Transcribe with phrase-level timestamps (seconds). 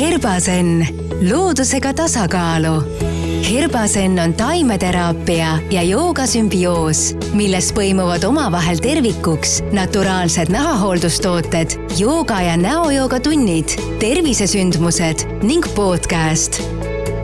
[0.00, 0.86] Herbasen,
[1.30, 2.82] loodusega tasakaalu.
[3.50, 13.76] Herbasen on taimeteraapia ja joogasümbioos, milles põimuvad omavahel tervikuks naturaalsed nahahooldustooted, jooga ja näojooga tunnid,
[14.00, 16.62] tervisesündmused ning podcast.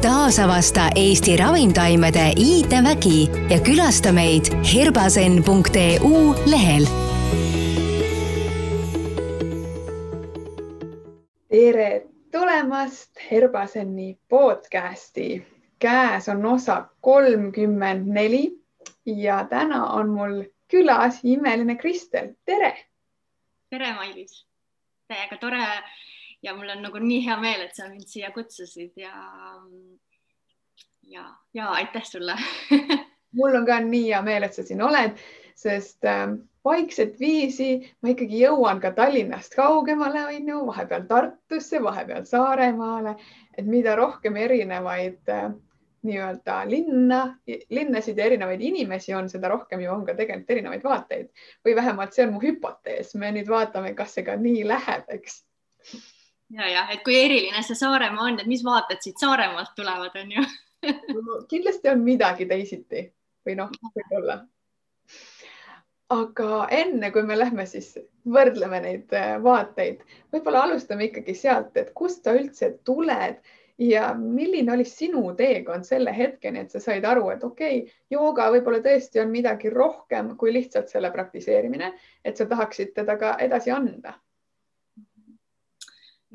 [0.02, 7.05] taasavasta Eesti ravimtaimede iidevägi ja külasta meid herbasen.eu lehel
[12.56, 15.46] tulemast Herbaseni podcasti.
[15.78, 18.60] käes on osa kolmkümmend neli
[19.06, 22.86] ja täna on mul külas imeline Kristel, tere.
[23.70, 24.46] tere, Mailis.
[25.08, 25.66] täiega tore
[26.42, 29.12] ja mul on nagu nii hea meel, et sa mind siia kutsusid ja
[31.02, 32.36] ja, ja aitäh sulle
[33.36, 35.12] mul on ka nii hea meel, et sa siin oled,
[35.54, 36.24] sest äh,
[36.66, 37.68] vaikset viisi
[38.02, 43.14] ma ikkagi jõuan ka Tallinnast kaugemale, on ju, vahepeal Tartusse, vahepeal Saaremaale,
[43.56, 45.46] et mida rohkem erinevaid äh,
[46.06, 47.20] nii-öelda linna,
[47.70, 51.30] linnasid ja erinevaid inimesi on, seda rohkem ju on ka tegelikult erinevaid vaateid.
[51.64, 53.14] Või vähemalt see on mu hüpotees.
[53.14, 55.42] me nüüd vaatame, kas see ka nii läheb, eks.
[56.54, 60.36] ja, ja et kui eriline see Saaremaa on, et mis vaated siit Saaremaalt tulevad, on
[60.38, 60.46] ju?
[61.50, 63.08] Kindlasti on midagi teisiti.
[63.46, 64.40] Või noh, võib-olla
[66.14, 67.96] aga enne kui me lähme siis
[68.30, 70.02] võrdleme neid äh, vaateid,
[70.34, 73.40] võib-olla alustame ikkagi sealt, et kust sa üldse tuled
[73.82, 78.50] ja milline oli sinu teekond selle hetkeni, et sa said aru, et okei okay,, jooga
[78.54, 81.92] võib-olla tõesti on midagi rohkem kui lihtsalt selle praktiseerimine,
[82.24, 84.14] et sa tahaksid teda ka edasi anda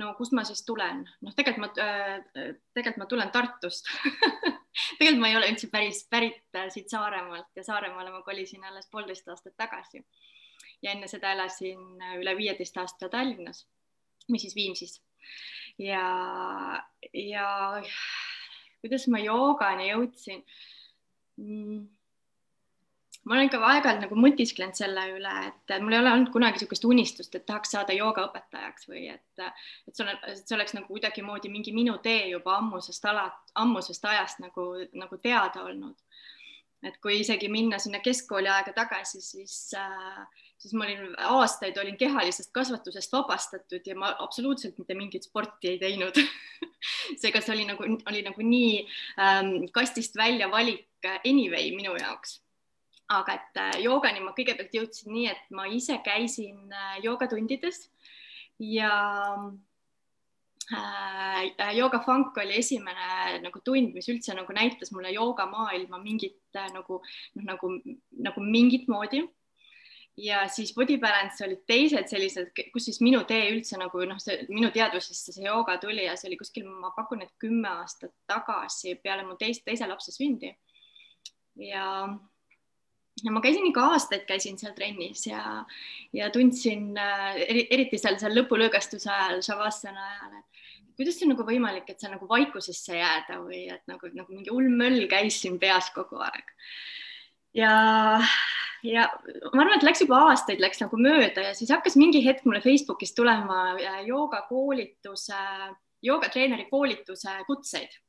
[0.02, 3.88] no kust ma siis tulen, noh, tegelikult ma äh,, tegelikult ma tulen Tartust.
[4.98, 8.88] Tegelikult ma ei ole üldse päris pärit äh, siit Saaremaalt ja Saaremaale ma kolisin alles
[8.92, 10.00] poolteist aastat tagasi.
[10.82, 13.66] ja enne seda elasin äh, üle viieteist aasta Tallinnas
[14.30, 14.96] või siis Viimsis.
[15.78, 16.06] Ja,
[17.14, 17.48] ja
[18.82, 20.46] kuidas ma joogani jõudsin?
[21.42, 21.90] Mm
[23.26, 26.86] ma olen ikka aeg-ajalt nagu mõtisklenud selle üle, et mul ei ole olnud kunagi niisugust
[26.90, 29.44] unistust, et tahaks saada joogaõpetajaks või et,
[29.88, 33.28] et see on, see oleks nagu kuidagimoodi mingi minu tee juba ammusest ala,
[33.62, 35.98] ammusest ajast nagu, nagu teada olnud.
[36.82, 40.24] et kui isegi minna sinna keskkooli aega tagasi, siis äh,
[40.62, 45.80] siis ma olin aastaid olin kehalisest kasvatusest vabastatud ja ma absoluutselt mitte mingit sporti ei
[45.82, 46.18] teinud
[47.22, 48.78] seega see oli nagu, oli nagu nii
[49.22, 52.40] ähm, kastist välja valik anyway minu jaoks
[53.12, 57.84] aga et äh, joogani ma kõigepealt jõudsin nii, et ma ise käisin äh, joogatundides
[58.62, 58.94] ja
[60.72, 66.72] äh, jooga funk oli esimene nagu tund, mis üldse nagu näitas mulle joogamaailma mingit äh,
[66.76, 67.76] nagu noh, nagu
[68.30, 69.26] nagu mingit moodi.
[70.18, 74.44] ja siis body balance olid teised sellised, kus siis minu tee üldse nagu noh, see
[74.50, 78.98] minu teadvusesse see jooga tuli ja see oli kuskil, ma pakun, et kümme aastat tagasi
[79.04, 80.52] peale mu teist, teise lapse sündi.
[81.56, 81.86] ja
[83.24, 85.64] ja ma käisin ikka aastaid, käisin seal trennis ja,
[86.14, 91.46] ja tundsin äh, eriti seal, seal lõpulõõgastuse ajal, Shavasana ajal, et kuidas see on nagu
[91.48, 95.60] võimalik, et sa nagu vaikusesse jääda või et nagu, nagu mingi hull möll käis siin
[95.62, 96.54] peas kogu aeg.
[97.58, 97.74] ja,
[98.86, 99.08] ja
[99.54, 102.64] ma arvan, et läks juba aastaid, läks nagu mööda ja siis hakkas mingi hetk mulle
[102.64, 105.42] Facebookis tulema äh, joogakoolituse,
[106.06, 108.02] joogatreeneri koolituse kutseid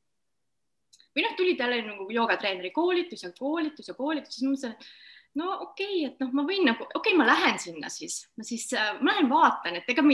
[1.13, 4.93] või noh, tulid jälle nagu joogatreeneri koolitus ja koolitus ja koolitus, siis ma mõtlesin, et
[5.41, 8.47] no okei okay,, et noh, ma võin nagu, okei okay,, ma lähen sinna siis, ma
[8.47, 10.05] siis äh,, ma lähen vaatan, et ega,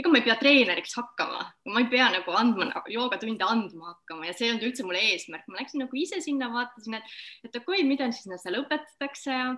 [0.00, 4.28] ega ma ei pea treeneriks hakkama, ma ei pea nagu andma nagu joogatunde andma hakkama
[4.28, 7.56] ja see ei olnud üldse mul eesmärk, ma läksin nagu ise sinna, vaatasin, et, et
[7.56, 9.36] okei okay,, mida siis seal õpetatakse.
[9.36, 9.52] ja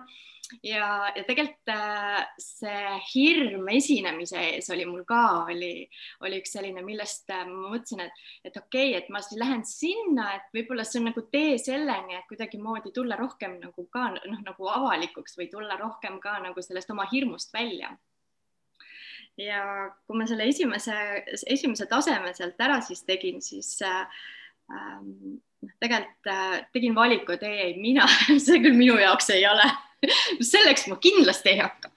[0.63, 5.85] ja, ja tegelikult äh, see hirm esinemise ees oli mul ka, oli,
[6.25, 9.63] oli üks selline, millest äh, ma mõtlesin, et, et okei okay,, et ma siis lähen
[9.67, 14.41] sinna, et võib-olla see on nagu tee selleni, et kuidagimoodi tulla rohkem nagu ka noh,
[14.45, 17.95] nagu avalikuks või tulla rohkem ka nagu sellest oma hirmust välja.
[19.35, 20.95] Ja kui ma selle esimese,
[21.51, 24.05] esimese taseme sealt ära siis tegin, siis äh,
[24.71, 25.41] ähm,
[25.81, 28.07] tegelikult äh, tegin valiku, et ei, ei mina,
[28.45, 29.67] see küll minu jaoks ei ole
[30.53, 31.91] selleks ma kindlasti ei hakka.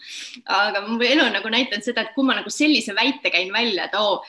[0.59, 3.99] aga mu elu nagu näidanud seda, et kui ma nagu sellise väite käin välja, et
[3.99, 4.23] oo,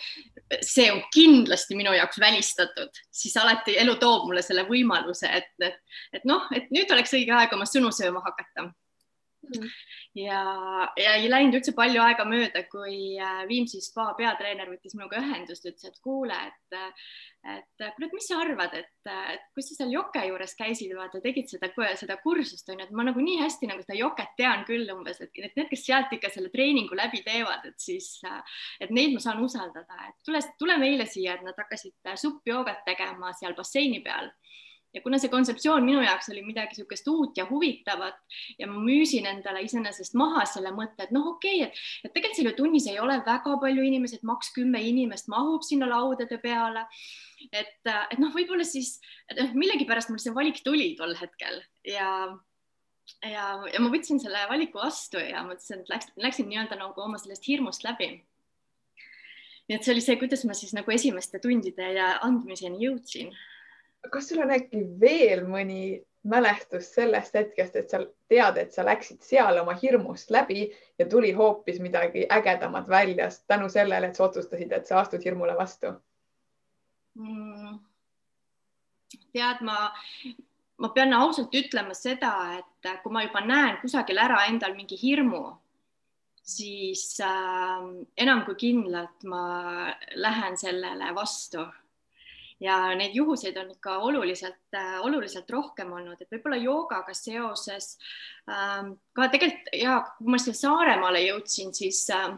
[0.66, 5.82] see on kindlasti minu jaoks välistatud, siis alati elu toob mulle selle võimaluse, et, et,
[6.14, 8.70] et noh, et nüüd oleks õige aeg oma sõnu sööma hakata.
[9.48, 9.68] Mm.
[10.20, 10.42] ja,
[11.00, 15.66] ja ei läinud üldse palju aega mööda, kui äh, Viimsi spa peatreener võttis minuga ühendust,
[15.66, 16.80] ütles, et kuule, et
[17.40, 21.22] et kuule, et mis sa arvad, et, et kui sa seal joke juures käisid, vaata,
[21.24, 21.70] tegid seda,
[22.00, 25.40] seda kursust onju, et ma nagu nii hästi nagu seda joket tean küll umbes, et
[25.40, 28.18] need, kes sealt ikka selle treeningu läbi teevad, et siis,
[28.84, 33.32] et neid ma saan usaldada, et tule, tule meile siia, et nad hakkasid suppjoogat tegema
[33.40, 34.34] seal basseini peal
[34.94, 38.18] ja kuna see kontseptsioon minu jaoks oli midagi niisugust uut ja huvitavat
[38.60, 42.40] ja ma müüsin endale iseenesest maha selle mõtte, et noh, okei okay,, et, et tegelikult
[42.40, 46.86] selle tunnis ei ole väga palju inimesi, et maks kümme inimest mahub sinna laudade peale.
[47.52, 48.98] et, et noh, võib-olla siis
[49.54, 52.10] millegipärast mul see valik tuli tol hetkel ja
[53.26, 57.18] ja, ja ma võtsin selle valiku vastu ja mõtlesin, et läks, läksin nii-öelda nagu oma
[57.22, 58.12] sellest hirmust läbi.
[59.70, 63.34] nii et see oli see, kuidas ma siis nagu esimeste tundide ja andmiseni jõudsin
[64.12, 68.00] kas sul on äkki veel mõni mälestus sellest hetkest, et sa
[68.32, 70.68] tead, et sa läksid seal oma hirmust läbi
[71.00, 75.56] ja tuli hoopis midagi ägedamat välja tänu sellele, et sa otsustasid, et sa astud hirmule
[75.58, 75.94] vastu
[77.16, 77.80] mm.?
[79.34, 79.78] tead, ma,
[80.78, 85.44] ma pean ausalt ütlema seda, et kui ma juba näen kusagil ära endal mingi hirmu,
[86.44, 89.44] siis äh, enam kui kindlalt ma
[90.16, 91.64] lähen sellele vastu
[92.60, 97.94] ja neid juhuseid on ikka oluliselt, äh, oluliselt rohkem olnud, et võib-olla joogaga seoses
[98.50, 102.34] ähm, ka tegelikult ja kui ma siia Saaremaale jõudsin, siis äh,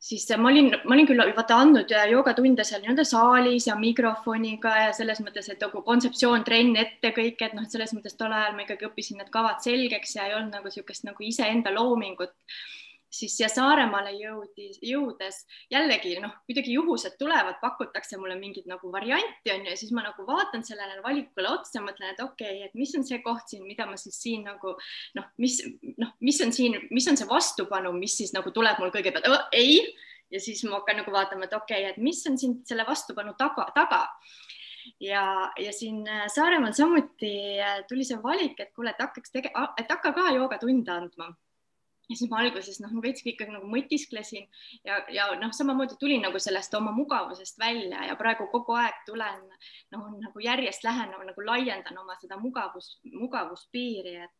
[0.00, 4.90] siis ma olin, ma olin küll vaata andnud joogatunde seal nii-öelda saalis ja mikrofoniga ja
[4.96, 8.56] selles mõttes, et nagu kontseptsioon, trenn ette kõik, et noh, et selles mõttes tol ajal
[8.56, 12.34] ma ikkagi õppisin need kavad selgeks ja ei olnud nagu niisugust nagu iseenda loomingut
[13.10, 15.42] siis siia Saaremaale jõudis, jõudes
[15.72, 20.04] jällegi noh, kuidagi juhused tulevad, pakutakse mulle mingit nagu varianti on ju, ja siis ma
[20.06, 23.66] nagu vaatan sellele valikule otsa, mõtlen, et okei okay,, et mis on see koht siin,
[23.66, 24.76] mida ma siis siin nagu
[25.18, 25.58] noh, mis
[25.98, 29.82] noh, mis on siin, mis on see vastupanu, mis siis nagu tuleb mul kõigepealt ei!
[30.30, 33.34] Ja siis ma hakkan nagu vaatama, et okei okay,, et mis on siin selle vastupanu
[33.38, 34.04] taga, taga.
[35.02, 35.24] Ja,
[35.58, 37.58] ja siin Saaremaal samuti
[37.90, 41.32] tuli see valik, et kuule, et hakkaks tege-, et hakka ka joogatunde andma
[42.10, 44.46] ja siis ma alguses noh, veitski ikkagi nagu mõtisklesin
[44.86, 49.40] ja, ja noh, samamoodi tulin nagu sellest oma mugavusest välja ja praegu kogu aeg tulen
[49.94, 54.36] noh, nagu järjest lähen nagu, laiendan oma seda mugavus, mugavuspiiri, et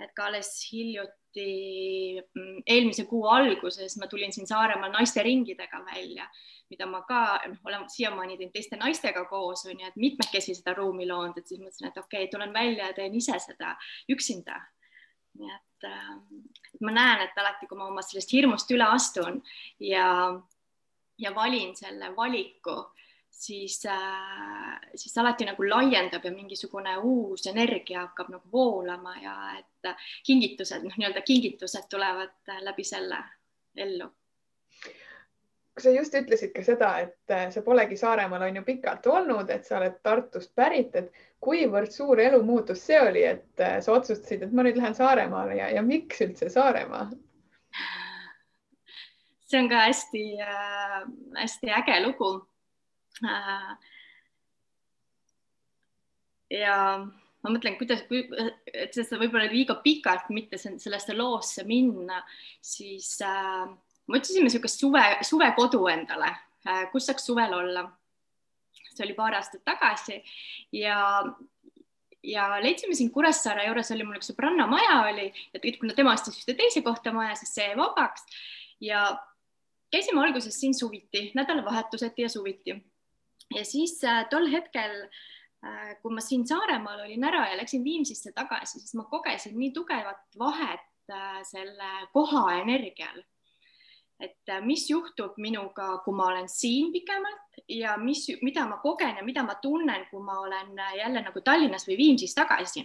[0.00, 6.24] et ka alles hiljuti, mm, eelmise kuu alguses ma tulin siin Saaremaal naisteringidega välja,
[6.72, 7.20] mida ma ka
[7.50, 11.52] noh, olen siiamaani teinud teiste naistega koos on ju, et mitmekesi seda ruumi loonud, et
[11.52, 13.74] siis mõtlesin, et okei okay,, tulen välja ja teen ise seda
[14.08, 14.56] üksinda
[15.38, 16.22] nii et, ähm,
[16.74, 19.40] et ma näen, et alati, kui ma oma sellest hirmust üle astun
[19.84, 20.06] ja,
[21.18, 22.76] ja valin selle valiku,
[23.30, 29.92] siis äh,, siis alati nagu laiendab ja mingisugune uus energia hakkab nagu voolama ja et
[30.26, 33.22] kingitused, noh, nii-öelda kingitused tulevad läbi selle
[33.76, 34.10] ellu
[35.78, 39.66] sa just ütlesid ka seda, et äh, sa polegi Saaremaal on ju pikalt olnud, et
[39.66, 44.52] sa oled Tartust pärit, et kuivõrd suur elumuutus see oli, et äh, sa otsustasid, et
[44.52, 47.08] ma nüüd lähen Saaremaale ja, ja miks üldse Saaremaa?
[49.50, 52.30] see on ka hästi-hästi äh, äge lugu
[56.50, 56.76] ja
[57.40, 62.20] ma mõtlen, kuidas, et seda võib-olla liiga pikalt mitte sellesse loosse minna,
[62.62, 63.66] siis äh,
[64.10, 66.34] me otsisime niisugust suve, suvekodu endale,
[66.66, 67.88] äh, kus saaks suvel olla.
[68.90, 70.16] see oli paar aastat tagasi
[70.74, 70.98] ja,
[72.26, 76.40] ja leidsime siin Kuressaare juures oli mul üks sõbranna maja oli, et kuna tema ostis
[76.40, 78.26] ühte teise kohta maja, siis see jäi vabaks
[78.82, 79.04] ja
[79.94, 82.76] käisime alguses siin suviti, nädalavahetuseti ja suviti.
[83.54, 88.34] ja siis äh, tol hetkel äh, kui ma siin Saaremaal olin ära ja läksin Viimsisse
[88.34, 90.86] tagasi, siis ma kogesin nii tugevat vahet
[91.42, 93.22] selle koha energial
[94.20, 99.20] et äh, mis juhtub minuga, kui ma olen siin pikemalt ja mis, mida ma kogen
[99.20, 102.84] ja mida ma tunnen, kui ma olen äh, jälle nagu Tallinnas või Viimsis tagasi.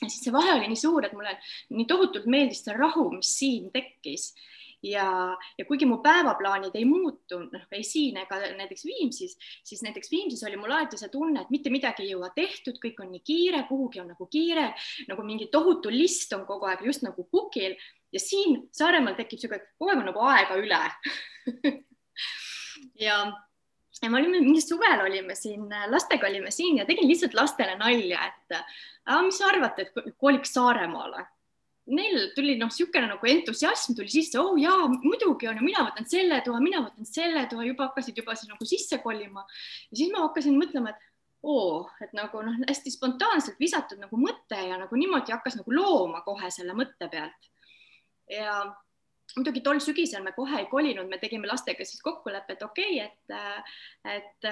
[0.00, 1.36] ja siis see vahe oli nii suur, et mulle
[1.70, 4.30] nii tohutult meeldis see rahu, mis siin tekkis
[4.82, 10.10] ja, ja kuigi mu päevaplaanid ei muutu, noh ei siin ega näiteks Viimsis, siis näiteks
[10.10, 13.24] Viimsis oli mul alati see tunne, et mitte midagi ei jõua tehtud, kõik on nii
[13.24, 14.70] kiire, kuhugi on nagu kiire,
[15.10, 17.76] nagu mingi tohutu list on kogu aeg just nagu kukil
[18.12, 20.80] ja siin Saaremaal tekib niisugune, kogu aeg on nagu aega üle
[23.06, 23.18] ja,
[24.02, 28.30] ja me olime, mingi suvel olime siin, lastega olime siin ja tegin lihtsalt lastele nalja,
[28.30, 28.56] et
[29.26, 31.26] mis arvate, et koliks Saaremaale?
[31.90, 36.06] Neil tuli noh, niisugune nagu entusiasm tuli sisse, oh jaa, muidugi on ju, mina võtan
[36.06, 39.42] selle toa, mina võtan selle toa, juba hakkasid juba siis nagu sisse kolima
[39.88, 41.08] ja siis ma hakkasin mõtlema, et
[41.42, 46.22] oo, et nagu noh, hästi spontaanselt visatud nagu mõte ja nagu niimoodi hakkas nagu looma
[46.26, 47.50] kohe selle mõtte pealt.
[48.30, 48.60] Ja
[49.36, 53.10] muidugi tol sügisel me kohe ei kolinud, me tegime lastega siis kokkuleppe, et okei okay,,
[53.10, 54.48] et, et,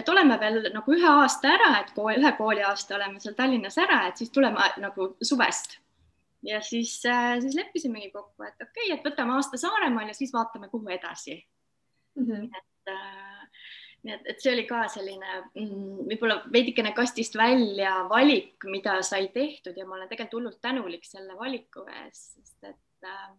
[0.00, 4.06] et oleme veel nagu ühe aasta ära, et kool, ühe kooliaasta oleme seal Tallinnas ära,
[4.08, 5.78] et siis tuleme nagu suvest.
[6.46, 7.00] ja siis,
[7.42, 11.36] siis leppisimegi kokku, et okei okay,, et võtame aasta Saaremaal ja siis vaatame, kuhu edasi
[12.16, 12.24] mm.
[12.24, 12.50] -hmm.
[12.56, 12.94] et
[14.06, 19.28] nii et, et see oli ka selline mm, võib-olla veidikene kastist välja valik, mida sai
[19.34, 23.30] tehtud ja ma olen tegelikult hullult tänulik selle valiku eest, sest et, äh,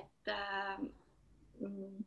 [0.00, 0.76] et äh,
[1.60, 2.04] mm,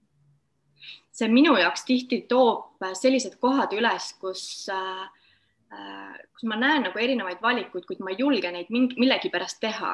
[1.12, 5.08] see minu jaoks tihti toob sellised kohad üles, kus äh,
[6.34, 9.94] kus ma näen nagu erinevaid valikuid, kuid ma ei julge neid mingi, millegipärast teha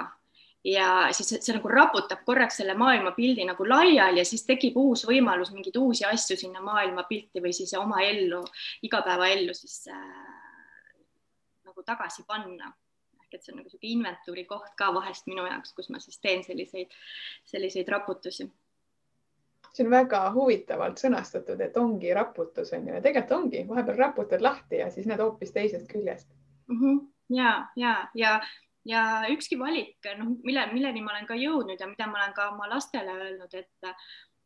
[0.68, 5.06] ja siis see, see nagu raputab korraks selle maailmapildi nagu laiali ja siis tekib uus
[5.08, 8.42] võimalus mingeid uusi asju sinna maailmapilti või siis oma ellu,
[8.84, 10.02] igapäevaellu siis äh,
[11.68, 12.74] nagu tagasi panna.
[13.28, 16.20] Ehk et see on nagu niisugune inventuuri koht ka vahest minu jaoks, kus ma siis
[16.24, 16.96] teen selliseid,
[17.46, 18.48] selliseid raputusi
[19.74, 24.42] see on väga huvitavalt sõnastatud, et ongi raputus on ju ja tegelikult ongi, vahepeal raputad
[24.42, 26.30] lahti ja siis näed hoopis teisest küljest
[26.68, 26.80] mm.
[26.80, 27.04] -hmm.
[27.36, 28.40] ja, ja, ja
[28.88, 32.50] ja ükski valik, noh, mille, milleni ma olen ka jõudnud ja mida ma olen ka
[32.54, 33.90] oma lastele öelnud, et,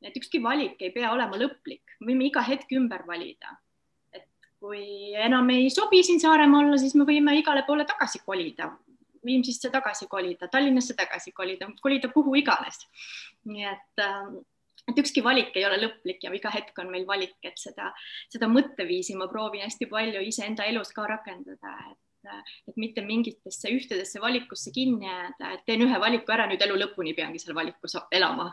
[0.01, 3.53] et ükski valik ei pea olema lõplik, võime iga hetk ümber valida.
[4.61, 8.69] Kui enam ei sobi siin Saaremaa olla, siis me võime igale poole tagasi kolida,
[9.25, 12.85] Viimsisse tagasi kolida, Tallinnasse tagasi kolida, kolida kuhu iganes.
[13.45, 14.05] nii et
[14.89, 17.91] et ükski valik ei ole lõplik ja iga hetk on meil valik, et seda,
[18.33, 21.99] seda mõtteviisi ma proovin hästi palju iseenda elus ka rakendada, et
[22.69, 27.15] et mitte mingitesse ühtedesse valikusse kinni jääda, et teen ühe valiku ära, nüüd elu lõpuni
[27.17, 28.51] peangi seal valikus elama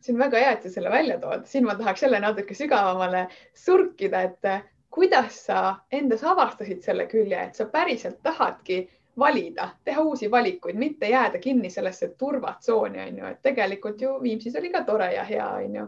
[0.00, 3.26] see on väga hea, et sa selle välja tood, siin ma tahaks jälle natuke sügavamale
[3.54, 8.82] surkida, et kuidas sa endas avastasid selle külje, et sa päriselt tahadki
[9.18, 14.56] valida, teha uusi valikuid, mitte jääda kinni sellesse turvatsooni, on ju, et tegelikult ju Viimsis
[14.56, 15.86] oli ka tore ja hea, on ju.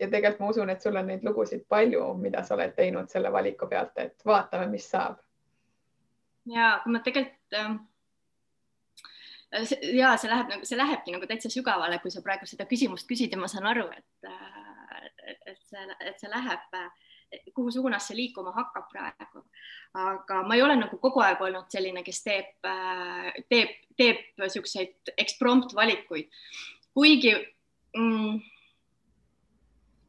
[0.00, 3.32] ja tegelikult ma usun, et sul on neid lugusid palju, mida sa oled teinud selle
[3.32, 5.18] valiku pealt, et vaatame, mis saab.
[6.48, 7.74] Ja kui ma tegelikult äh,
[9.96, 13.32] ja see läheb nagu, see lähebki nagu täitsa sügavale, kui sa praegu seda küsimust küsid
[13.34, 16.76] ja ma saan aru, et, äh, et see, et see läheb,
[17.54, 19.44] kuhu suunas see liikuma hakkab praegu.
[19.94, 25.14] aga ma ei ole nagu kogu aeg olnud selline, kes teeb, äh, teeb, teeb niisuguseid
[25.18, 26.30] eksprompt valikuid,
[26.94, 27.34] kuigi
[27.96, 28.38] mm,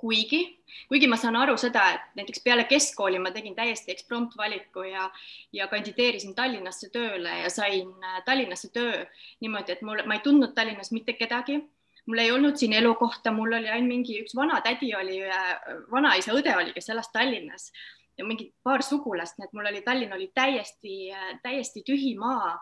[0.01, 0.41] kuigi,
[0.89, 5.07] kuigi ma saan aru seda, et näiteks peale keskkooli ma tegin täiesti eksprompt valiku ja,
[5.53, 9.05] ja kandideerisin Tallinnasse tööle ja sain äh, Tallinnasse töö
[9.41, 11.61] niimoodi, et mul, ma ei tundnud Tallinnas mitte kedagi.
[12.09, 15.51] Mul ei olnud siin elukohta, mul oli ainult mingi üks vanatädi oli, äh,
[15.91, 17.69] vanaisa õde oli, kes elas Tallinnas
[18.17, 20.95] ja mingi paar sugulast, nii et mul oli, Tallinn oli täiesti,
[21.43, 22.53] täiesti tühi maa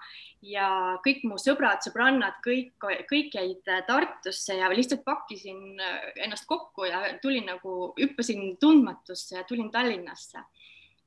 [0.46, 0.70] ja
[1.06, 2.76] kõik mu sõbrad, sõbrannad, kõik,
[3.10, 5.82] kõik jäid Tartusse ja lihtsalt pakkisin
[6.24, 10.46] ennast kokku ja tulin nagu, hüppasin tundmatusse ja tulin Tallinnasse.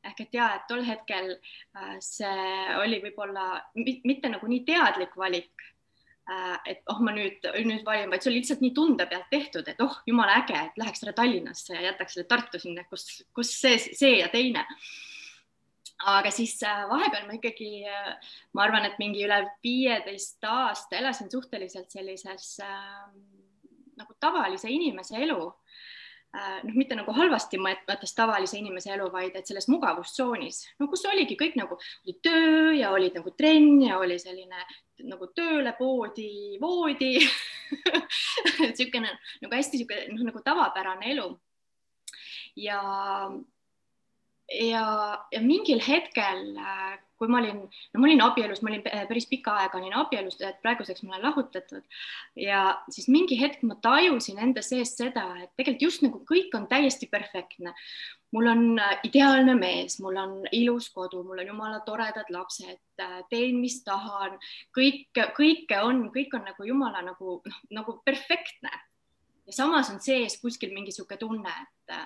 [0.03, 2.47] Ehk et ja, et tol hetkel äh, see
[2.83, 5.63] oli võib-olla mitte nagu nii teadlik valik
[6.67, 9.81] et oh, ma nüüd, nüüd valin, vaid see oli lihtsalt nii tunde pealt tehtud, et
[9.83, 13.81] oh, jumala äge, et läheks selle Tallinnasse ja jätaks selle Tartu sinna, kus, kus see,
[13.83, 14.65] see ja teine.
[16.07, 21.31] aga siis äh, vahepeal ma ikkagi, äh, ma arvan, et mingi üle viieteist aasta elasin
[21.31, 23.05] suhteliselt sellises äh,
[23.99, 25.51] nagu tavalise inimese elu
[26.33, 31.37] noh, mitte nagu halvasti mõttes tavalise inimese elu, vaid et selles mugavustsoonis, no kus oligi
[31.41, 34.65] kõik nagu oli töö ja olid nagu trenn ja oli selline
[35.09, 37.15] nagu tööle, poodi, voodi
[38.63, 39.13] niisugune
[39.43, 41.29] nagu hästi niisugune noh, nagu tavapärane elu.
[42.57, 42.81] ja,
[44.53, 44.85] ja,
[45.33, 46.47] ja mingil hetkel,
[47.23, 47.61] kui ma olin,
[47.95, 51.29] no ma olin abielus, ma olin päris pikka aega olin abielus, et praeguseks ma olen
[51.29, 51.85] lahutatud.
[52.35, 56.67] Ja siis mingi hetk ma tajusin enda sees seda, et tegelikult just nagu kõik on
[56.71, 57.77] täiesti perfektne.
[58.35, 63.19] Mul on äh, ideaalne mees, mul on ilus kodu, mul on jumala toredad lapsed, äh,
[63.31, 64.39] teen, mis tahan,
[64.75, 68.73] kõik, kõike on, kõik on nagu jumala nagu noh, nagu perfektne.
[69.47, 71.97] ja samas on sees kuskil mingi niisugune tunne, et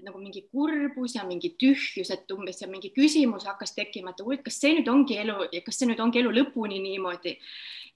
[0.00, 4.44] et nagu mingi kurbus ja mingi tühjus, et umbes ja mingi küsimus hakkas tekkima, et
[4.46, 7.36] kas see nüüd ongi elu, kas see nüüd ongi elu lõpuni niimoodi?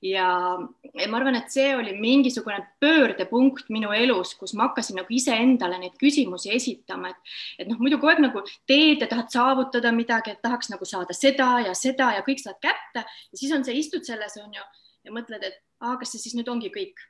[0.05, 0.27] Ja
[0.59, 5.97] ma arvan, et see oli mingisugune pöördepunkt minu elus, kus ma hakkasin nagu iseendale neid
[6.01, 10.45] küsimusi esitama, et, et noh, muidu kogu aeg nagu teed ja tahad saavutada midagi, et
[10.45, 13.07] tahaks nagu saada seda ja seda ja kõik saad kätte.
[13.07, 14.67] Ja siis on see, istud selles on ju
[15.05, 17.01] ja mõtled, et aa, kas see siis nüüd ongi kõik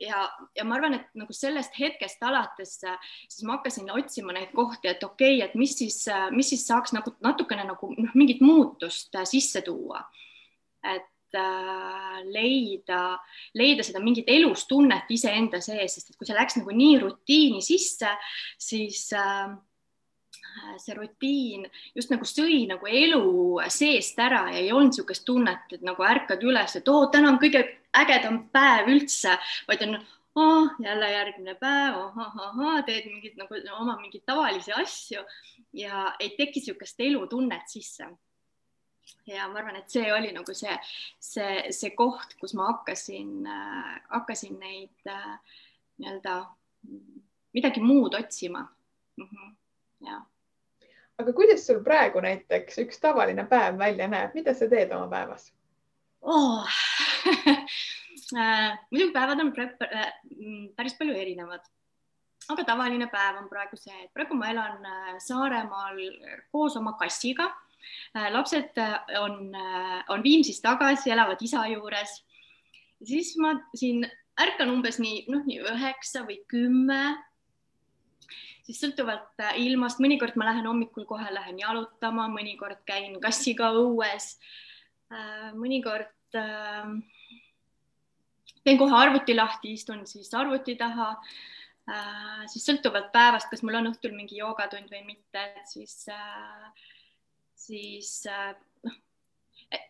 [0.00, 0.22] ja,
[0.56, 5.04] ja ma arvan, et nagu sellest hetkest alates siis ma hakkasin otsima neid kohti, et
[5.04, 9.62] okei okay,, et mis siis, mis siis saaks nagu natukene nagu noh, mingit muutust sisse
[9.66, 10.02] tuua.
[10.82, 13.18] et äh, leida,
[13.54, 18.10] leida seda mingit elustunnet iseenda sees, sest et kui see läks nagu nii rutiini sisse,
[18.58, 19.52] siis äh,
[20.82, 25.86] see rutiin just nagu sõi nagu elu seest ära ja ei olnud niisugust tunnet, et
[25.86, 27.62] nagu ärkad üles, et oo, täna on kõige
[27.96, 29.36] ägedam päev üldse,
[29.68, 29.96] vaid on
[30.34, 35.24] oh, jälle järgmine päev oh,, ahah, teed mingit nagu oma mingeid tavalisi asju
[35.76, 38.08] ja ei teki niisugust elutunnet sisse.
[39.26, 40.74] ja ma arvan, et see oli nagu see,
[41.20, 45.56] see, see koht, kus ma hakkasin äh,, hakkasin neid äh,
[45.98, 46.36] nii-öelda
[47.52, 48.62] midagi muud otsima
[49.16, 49.24] mm.
[49.24, 49.56] -hmm.
[50.06, 50.22] ja
[51.18, 55.52] aga kuidas sul praegu näiteks üks tavaline päev välja näeb, mida sa teed oma päevas
[56.22, 56.66] oh.
[58.32, 60.12] Äh, muidugi päevad on äh,
[60.76, 61.64] päris palju erinevad,
[62.48, 65.98] aga tavaline päev on praegu see, et praegu ma elan äh, Saaremaal
[66.52, 67.50] koos oma kassiga.
[68.30, 68.78] lapsed
[69.20, 69.52] on,
[70.08, 72.22] on Viimsis tagasi, elavad isa juures.
[73.04, 74.06] siis ma siin
[74.40, 77.18] ärkan umbes nii, noh, nii üheksa või kümme
[78.62, 84.38] siis sõltuvalt ilmast, mõnikord ma lähen hommikul kohe lähen jalutama, mõnikord käin kassiga õues.
[85.58, 86.10] Mõnikord
[88.64, 91.10] teen kohe arvuti lahti, istun siis arvuti taha
[91.90, 92.44] äh,.
[92.50, 96.86] siis sõltuvalt päevast, kas mul on õhtul mingi joogatund või mitte, siis äh,,
[97.58, 98.52] siis äh,
[98.86, 98.96] noh
[99.74, 99.88] äh,,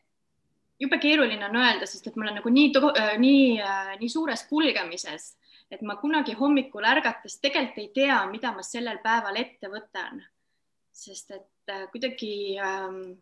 [0.81, 4.47] jube keeruline on öelda, sest et ma olen nagu nii, äh, nii, äh, nii suures
[4.49, 5.33] kulgemises,
[5.73, 10.23] et ma kunagi hommikul ärgates tegelikult ei tea, mida ma sellel päeval ette võtan.
[10.93, 13.15] sest et äh, kuidagi ähm,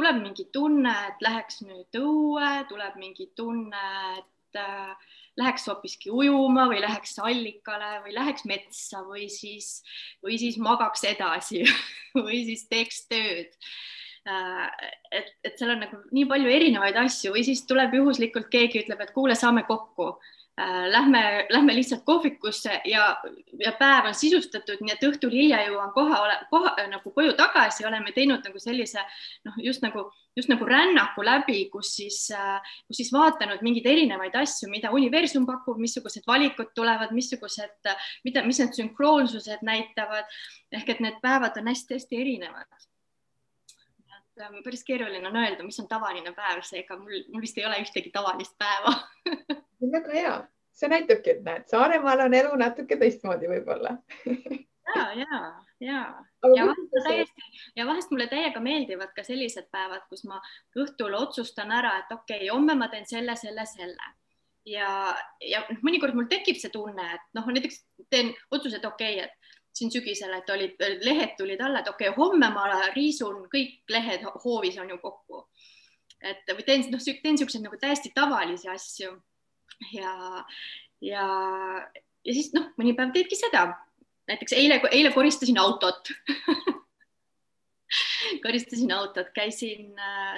[0.00, 6.64] tuleb mingi tunne, et läheks nüüd õue, tuleb mingi tunne, et äh, läheks hoopiski ujuma
[6.70, 9.82] või läheks allikale või läheks metsa või siis,
[10.24, 11.66] või siis magaks edasi
[12.16, 13.52] või siis teeks tööd
[14.24, 14.66] äh,.
[15.12, 19.04] et, et seal on nagu nii palju erinevaid asju või siis tuleb juhuslikult keegi ütleb,
[19.04, 20.14] et kuule, saame kokku
[20.90, 23.04] lähme, lähme lihtsalt kohvikusse ja,
[23.58, 28.12] ja päev on sisustatud, nii et õhtul hilja jõuan koha, koha nagu koju tagasi, oleme
[28.16, 29.02] teinud nagu sellise
[29.46, 34.36] noh, just nagu, just nagu rännaku läbi, kus siis, äh, kus siis vaatanud mingeid erinevaid
[34.42, 37.92] asju, mida universum pakub, missugused valikud tulevad, missugused,
[38.24, 40.28] mida, mis need sünkroonsused näitavad.
[40.72, 42.89] ehk et need päevad on hästi-hästi erinevad
[44.44, 47.80] ähm, päris keeruline on öelda, mis on tavaline päev, seega mul, mul vist ei ole
[47.84, 48.94] ühtegi tavalist päeva.
[49.94, 50.34] Väga hea,
[50.76, 53.96] see näitabki, et näed, Saaremaal on elu natuke teistmoodi võib-olla.
[54.90, 55.38] Ja, ja,
[55.80, 55.98] ja,
[56.56, 57.42] ja vahest täiesti
[57.76, 60.40] ja vahest mulle täiega meeldivad ka sellised päevad, kus ma
[60.78, 64.08] õhtul otsustan ära, et okei okay,, homme ma teen selle, selle, selle.
[64.66, 64.88] Ja,
[65.46, 67.80] ja noh, mõnikord mul tekib see tunne, et noh, näiteks
[68.12, 69.39] teen otsuse, et okei okay,, et
[69.76, 74.26] siin sügisel, et olid lehed tulid alla, et okei okay,, homme ma riisun kõik lehed
[74.44, 75.46] hoovis on ju kokku.
[76.20, 79.14] et või teen, noh, teen niisuguseid nagu täiesti tavalisi asju
[79.94, 80.12] ja,
[81.00, 81.24] ja,
[82.24, 83.70] ja siis noh, mõni päev teedki seda,
[84.28, 86.12] näiteks eile, eile koristasin autot
[88.44, 89.94] koristasin autot, käisin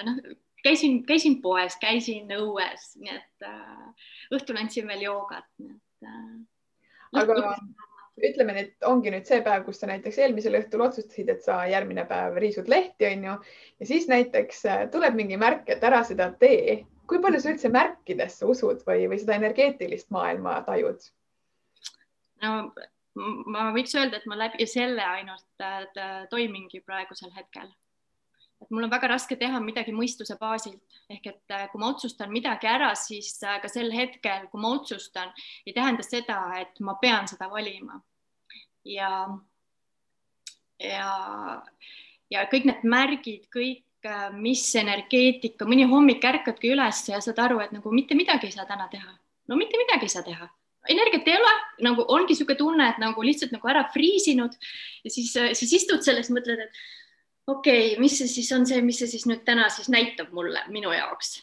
[0.06, 0.22] noh,
[0.62, 7.22] käisin, käisin poes, käisin õues, nii et äh, õhtul andsin veel joogat, nii et äh,.
[7.22, 7.56] aga
[8.20, 12.04] ütleme, et ongi nüüd see päev, kus sa näiteks eelmisel õhtul otsustasid, et sa järgmine
[12.10, 13.36] päev riisud lehti, onju,
[13.80, 17.68] ja siis näiteks äh, tuleb mingi märk, et ära seda tee kui palju sa üldse
[17.72, 21.04] märkidesse usud või, või seda energeetilist maailma tajud?
[22.42, 22.52] no
[23.52, 27.68] ma võiks öelda, et ma läbi selle ainult äh, toimingi praegusel hetkel.
[28.62, 32.32] Et mul on väga raske teha midagi mõistuse baasilt ehk et äh, kui ma otsustan
[32.32, 35.32] midagi ära, siis äh, ka sel hetkel, kui ma otsustan,
[35.66, 38.00] ei tähenda seda, et ma pean seda valima.
[38.84, 39.28] ja,
[40.80, 41.10] ja,
[42.30, 47.60] ja kõik need märgid, kõik Äh, mis energeetika, mõni hommik ärkadki üles ja saad aru,
[47.62, 49.12] et nagu mitte midagi ei saa täna teha.
[49.46, 50.48] no mitte midagi ei saa teha,
[50.90, 51.52] energiat ei ole,
[51.86, 54.56] nagu ongi niisugune tunne, et nagu lihtsalt nagu ära friisinud
[55.04, 56.82] ja siis, siis istud selles, mõtled, et
[57.46, 60.62] okei okay,, mis see siis on see, mis see siis nüüd täna siis näitab mulle,
[60.74, 61.40] minu jaoks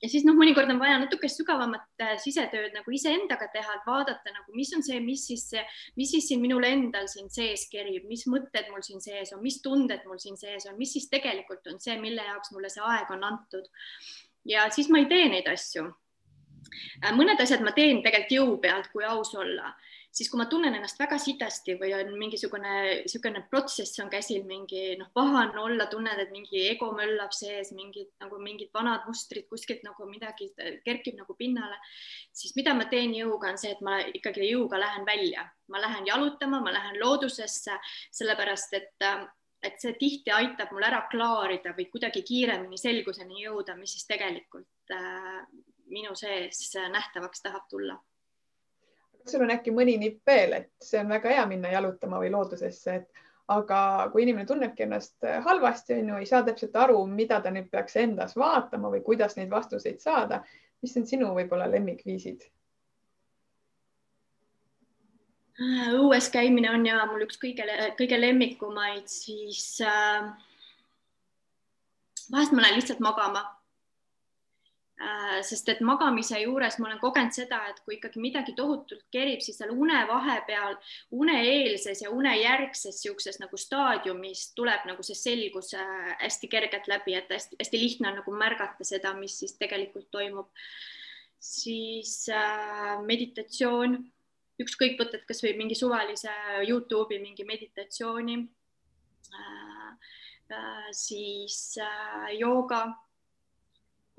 [0.00, 4.32] ja siis noh, mõnikord on vaja natuke sügavamat äh, sisetööd nagu iseendaga teha, et vaadata
[4.32, 5.46] nagu, mis on see, mis siis,
[5.98, 9.60] mis siis siin minul endal siin sees kerib, mis mõtted mul siin sees on, mis
[9.64, 13.12] tunded mul siin sees on, mis siis tegelikult on see, mille jaoks mulle see aeg
[13.16, 13.68] on antud.
[14.48, 15.90] ja siis ma ei tee neid asju.
[17.16, 19.74] mõned asjad ma teen tegelikult jõu pealt, kui aus olla
[20.10, 22.72] siis kui ma tunnen ennast väga sitasti või on mingisugune
[23.04, 28.10] niisugune protsess on käsil, mingi noh, pahane olla, tunned, et mingi ego möllab sees, mingid
[28.22, 30.50] nagu mingid vanad mustrid kuskilt nagu midagi
[30.86, 31.78] kerkib nagu pinnale,
[32.34, 36.08] siis mida ma teen jõuga, on see, et ma ikkagi jõuga lähen välja, ma lähen
[36.10, 37.78] jalutama, ma lähen loodusesse,
[38.10, 39.10] sellepärast et
[39.60, 44.94] et see tihti aitab mul ära klaarida või kuidagi kiiremini selguseni jõuda, mis siis tegelikult
[44.96, 45.42] äh,
[45.92, 47.98] minu sees nähtavaks tahab tulla
[49.28, 52.94] sul on äkki mõni nipp veel, et see on väga hea minna jalutama või loodusesse,
[52.94, 53.80] et aga
[54.12, 57.98] kui inimene tunnebki ennast halvasti, on ju, ei saa täpselt aru, mida ta nüüd peaks
[57.98, 60.42] endas vaatama või kuidas neid vastuseid saada,
[60.82, 62.48] mis on sinu võib-olla lemmikviisid?
[65.60, 67.66] õues käimine on ja mul üks kõige,
[67.98, 70.30] kõige lemmikumaid, siis äh,
[72.32, 73.59] vahest ma lähen lihtsalt magama Äh,
[75.46, 79.56] sest et magamise juures ma olen kogenud seda, et kui ikkagi midagi tohutult kerib, siis
[79.56, 80.76] seal une vahepeal,
[81.16, 87.32] uneeelses ja unejärgses niisuguses nagu staadiumis tuleb nagu see selgus äh, hästi kergelt läbi, et
[87.32, 90.52] hästi-hästi lihtne on nagu märgata seda, mis siis tegelikult toimub.
[91.40, 93.96] siis äh, meditatsioon,
[94.60, 96.32] ükskõik võtad kasvõi mingi suvalise
[96.68, 98.42] Youtube'i mingi meditatsiooni
[99.32, 99.70] äh,.
[100.50, 102.88] Äh, siis äh, jooga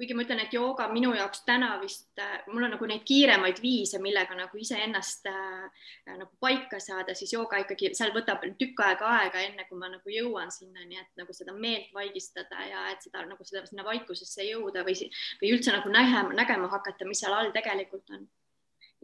[0.02, 3.60] kuigi ma ütlen, et jooga minu jaoks täna vist, äh, mul on nagu neid kiiremaid
[3.62, 9.12] viise, millega nagu iseennast äh, nagu paika saada, siis jooga ikkagi seal võtab tükk aega
[9.20, 13.22] aega, enne kui ma nagu jõuan sinnani, et nagu seda meelt vaigistada ja et seda
[13.30, 14.98] nagu seda sinna vaikusesse jõuda või,
[15.44, 18.26] või üldse nagu nägema, nägema hakata, mis seal all tegelikult on.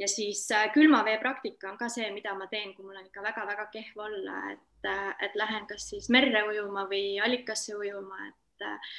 [0.01, 3.05] ja siis äh, külma vee praktika on ka see, mida ma teen, kui mul on
[3.05, 8.31] ikka väga-väga kehv olla, et, äh, et lähen kas siis merre ujuma või allikasse ujuma,
[8.31, 8.89] et et,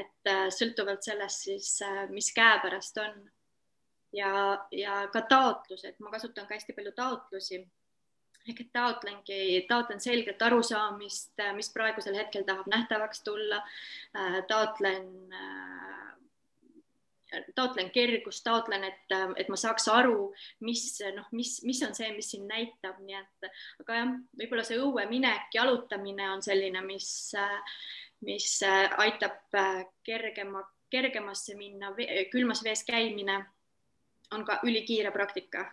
[0.00, 3.22] et äh, sõltuvalt sellest siis, äh, mis käepärast on.
[4.14, 4.32] ja,
[4.70, 7.58] ja ka taotlused, ma kasutan ka hästi palju taotlusi
[8.44, 13.62] ehk et taotlengi, taotlen selget arusaamist, äh, mis praegusel hetkel tahab nähtavaks tulla.
[14.48, 15.08] taotlen,
[17.54, 20.28] taotlen kergust, taotlen, et, et ma saaks aru,
[20.64, 20.84] mis
[21.16, 23.48] noh, mis, mis on see, mis siin näitab, nii et
[23.82, 27.80] aga jah, võib-olla see õue minek, jalutamine on selline, mis äh,
[28.24, 31.92] mis äh, aitab äh, kergema, kergemasse minna,
[32.32, 33.44] külmas vees käimine
[34.32, 35.66] on ka ülikiire praktika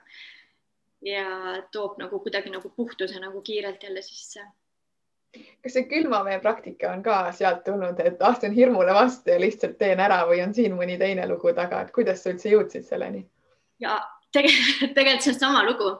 [1.02, 1.26] ja
[1.72, 4.44] toob nagu kuidagi nagu puhtuse nagu kiirelt jälle sisse.
[5.64, 10.00] kas see külmavee praktika on ka sealt tulnud, et astun hirmule vastu ja lihtsalt teen
[10.00, 13.26] ära või on siin mõni teine lugu taga, et kuidas sa üldse jõudsid selleni?
[13.80, 14.00] ja
[14.32, 15.94] tegelikult, tegelikult see on sama lugu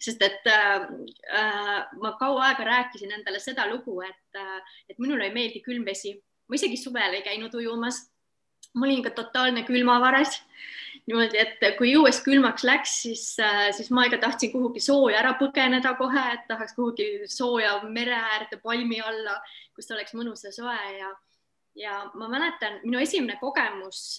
[0.00, 0.86] sest et äh,
[1.32, 5.86] äh, ma kaua aega rääkisin endale seda lugu, et äh,, et minule ei meeldi külm
[5.86, 6.14] vesi,
[6.48, 8.06] ma isegi suvel ei käinud ujumas.
[8.76, 10.34] ma olin ka totaalne külmavares
[11.06, 15.36] niimoodi, et kui õues külmaks läks, siis äh,, siis ma ikka tahtsin kuhugi sooja ära
[15.40, 19.38] põgeneda kohe, et tahaks kuhugi sooja mere äärde palmi alla,
[19.74, 21.14] kus oleks mõnus ja soe ja
[21.76, 24.16] ja ma mäletan, minu esimene kogemus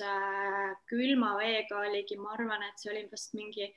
[0.90, 3.72] külma veega oligi, ma arvan, et see oli vast mingi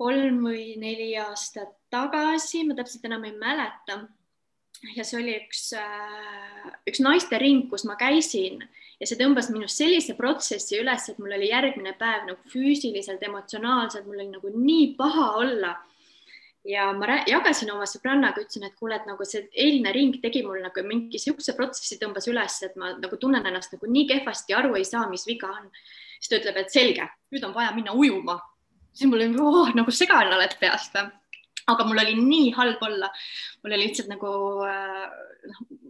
[0.00, 4.02] kolm või neli aastat tagasi, ma täpselt enam ei mäleta.
[4.96, 8.64] ja see oli üks, äh, üks naistering, kus ma käisin
[8.98, 14.06] ja see tõmbas minust sellise protsessi üles, et mul oli järgmine päev nagu füüsiliselt, emotsionaalselt,
[14.06, 15.72] mul oli nagu nii paha olla
[16.64, 20.62] ja ma jagasin oma sõbrannaga, ütlesin, et kuule, et nagu see eilne ring tegi mul
[20.62, 24.76] nagu mingi niisuguse protsessi tõmbas üles, et ma nagu tunnen ennast nagu nii kehvasti, aru
[24.78, 25.68] ei saa, mis viga on.
[26.20, 28.38] siis ta ütleb, et selge, nüüd on vaja minna ujuma
[28.92, 30.94] siis mul oli oh, nagu segane oled peast.
[30.96, 31.10] Või
[31.70, 33.10] aga mul oli nii halb olla,
[33.62, 35.82] mul oli lihtsalt nagu noh äh,,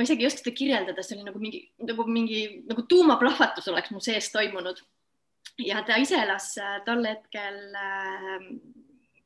[0.00, 3.92] ma isegi ei oska seda kirjeldada, see oli nagu mingi nagu mingi nagu tuumaplahvatus oleks
[3.92, 4.80] mu sees toimunud.
[5.60, 8.46] ja ta ise elas äh, tol hetkel äh,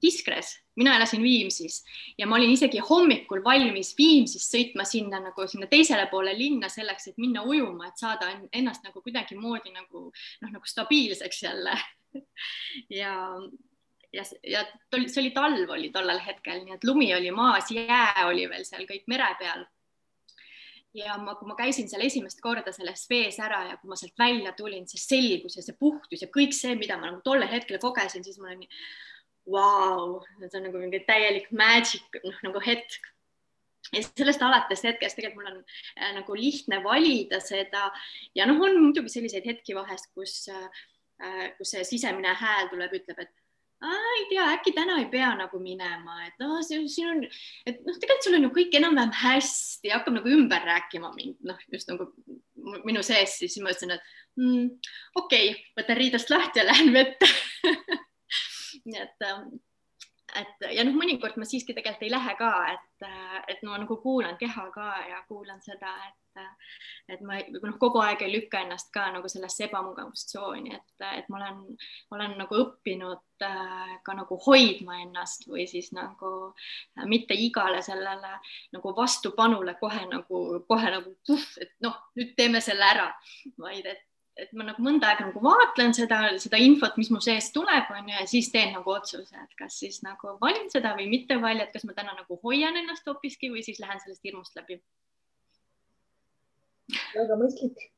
[0.05, 1.79] Kiskres, mina elasin Viimsis
[2.19, 7.09] ja ma olin isegi hommikul valmis Viimsist sõitma sinna nagu sinna teisele poole linna selleks,
[7.09, 11.79] et minna ujuma, et saada ennast nagu kuidagimoodi nagu noh, nagu stabiilseks jälle
[13.01, 13.15] ja,
[14.13, 18.27] ja, ja tol, see oli talv oli tollel hetkel, nii et lumi oli maas, jää
[18.29, 19.65] oli veel seal kõik mere peal.
[20.95, 24.15] ja ma, kui ma käisin seal esimest korda selles vees ära ja kui ma sealt
[24.19, 27.81] välja tulin, see selgus ja see puhtus ja kõik see, mida ma nagu tollel hetkel
[27.83, 28.85] kogesin, siis ma olin nii,
[29.51, 33.11] vau, see on nagu mingi täielik magic noh, nagu hetk
[33.93, 35.61] ja sellest alates hetkest tegelikult mul on
[35.99, 37.91] äh, nagu lihtne valida seda
[38.37, 40.85] ja noh, on muidugi selliseid hetki vahest, kus äh,
[41.59, 43.33] kus see sisemine hääl tuleb, ütleb, et
[43.85, 47.21] ei tea, äkki täna ei pea nagu minema, et noh, siin on,
[47.69, 51.59] et noh, tegelikult sul on ju kõik enam-vähem hästi, hakkab nagu ümber rääkima mind, noh,
[51.73, 52.09] just nagu
[52.87, 54.71] minu sees, siis ma ütlesin, et mm,.
[55.21, 57.29] okei okay,, võtan riidest lahti ja lähen vette
[58.89, 59.53] nii et ähm,
[60.35, 63.07] et ja noh, mõnikord ma siiski tegelikult ei lähe ka, et,
[63.53, 66.19] et ma nagu kuulan keha ka ja kuulan seda, et,
[67.09, 71.41] et ma noh, kogu aeg ei lükka ennast ka nagu sellesse ebamugavustsooni, et, et ma
[71.41, 71.61] olen,
[72.17, 76.33] olen nagu õppinud äh, ka nagu hoidma ennast või siis nagu
[77.11, 78.35] mitte igale sellele
[78.75, 83.13] nagu vastupanule kohe nagu, kohe nagu puh, et noh, nüüd teeme selle ära,
[83.61, 84.05] vaid et
[84.41, 88.11] et ma nagu mõnda aega nagu vaatlen seda, seda infot, mis mu seest tuleb, on
[88.11, 91.69] ju, ja siis teen nagu otsuse, et kas siis nagu valin seda või mitte valida,
[91.69, 94.81] et kas ma täna nagu hoian ennast hoopiski või siis lähen sellest hirmust läbi.
[97.15, 97.91] Väga mõistlik.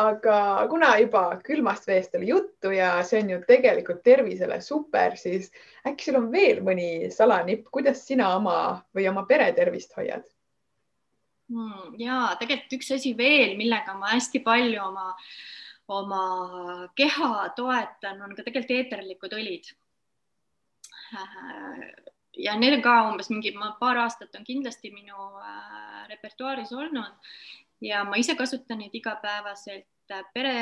[0.00, 0.36] aga
[0.70, 5.50] kuna juba külmast veest oli juttu ja see on ju tegelikult tervisele super, siis
[5.86, 8.56] äkki sul on veel mõni salanipp, kuidas sina oma
[8.96, 10.24] või oma pere tervist hoiad?
[11.52, 11.94] hmm,.
[12.00, 15.12] ja tegelikult üks asi veel, millega ma hästi palju oma,
[16.00, 16.24] oma
[16.96, 19.72] keha toetan, on ka tegelikult eeterlikud õlid.
[22.38, 27.34] Ja on ka umbes mingi, ma paar aastat on kindlasti minu äh, repertuaaris olnud
[27.80, 30.52] ja ma ise kasutan neid igapäevaselt et pere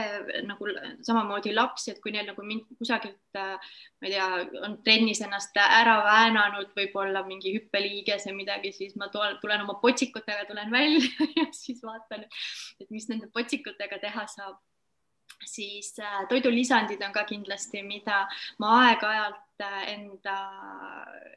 [0.46, 0.66] nagu
[1.02, 4.26] samamoodi lapsi, et kui neil nagu mind kusagilt, ma ei tea,
[4.66, 9.78] on trennis ennast ära väänanud, võib-olla mingi hüppeliiges ja midagi, siis ma tulen, tulen oma
[9.82, 12.26] potsikutega, tulen välja ja siis vaatan,
[12.80, 14.60] et mis nende potsikutega teha saab.
[15.46, 18.26] Siis äh, toidulisandid on ka kindlasti, mida
[18.62, 20.38] ma aeg-ajalt äh, enda,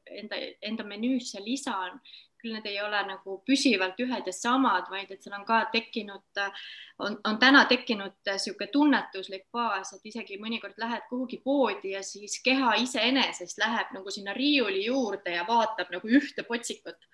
[0.06, 2.00] enda, enda menüüsse lisan.
[2.41, 6.41] Küll need ei ole nagu püsivalt ühed ja samad, vaid et seal on ka tekkinud,
[7.02, 12.38] on, on täna tekkinud niisugune tunnetuslik baas, et isegi mõnikord lähed kuhugi poodi ja siis
[12.46, 17.10] keha iseenesest läheb nagu sinna riiuli juurde ja vaatab nagu ühte potsikut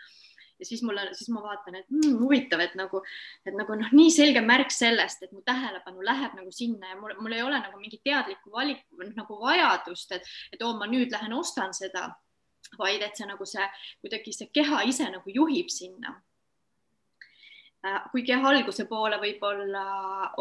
[0.61, 3.01] ja siis mul siis ma vaatan, et mm, huvitav, et nagu,
[3.45, 7.15] et nagu noh, nii selge märk sellest, et mu tähelepanu läheb nagu sinna ja mul,
[7.21, 11.33] mul ei ole nagu mingit teadlikku valiku nagu vajadust, et, et oo, ma nüüd lähen
[11.37, 12.11] ostan seda
[12.79, 13.65] vaid et see nagu see
[14.03, 16.21] kuidagi see keha ise nagu juhib sinna.
[17.81, 19.83] Äh, kuigi jah, alguse poole võib-olla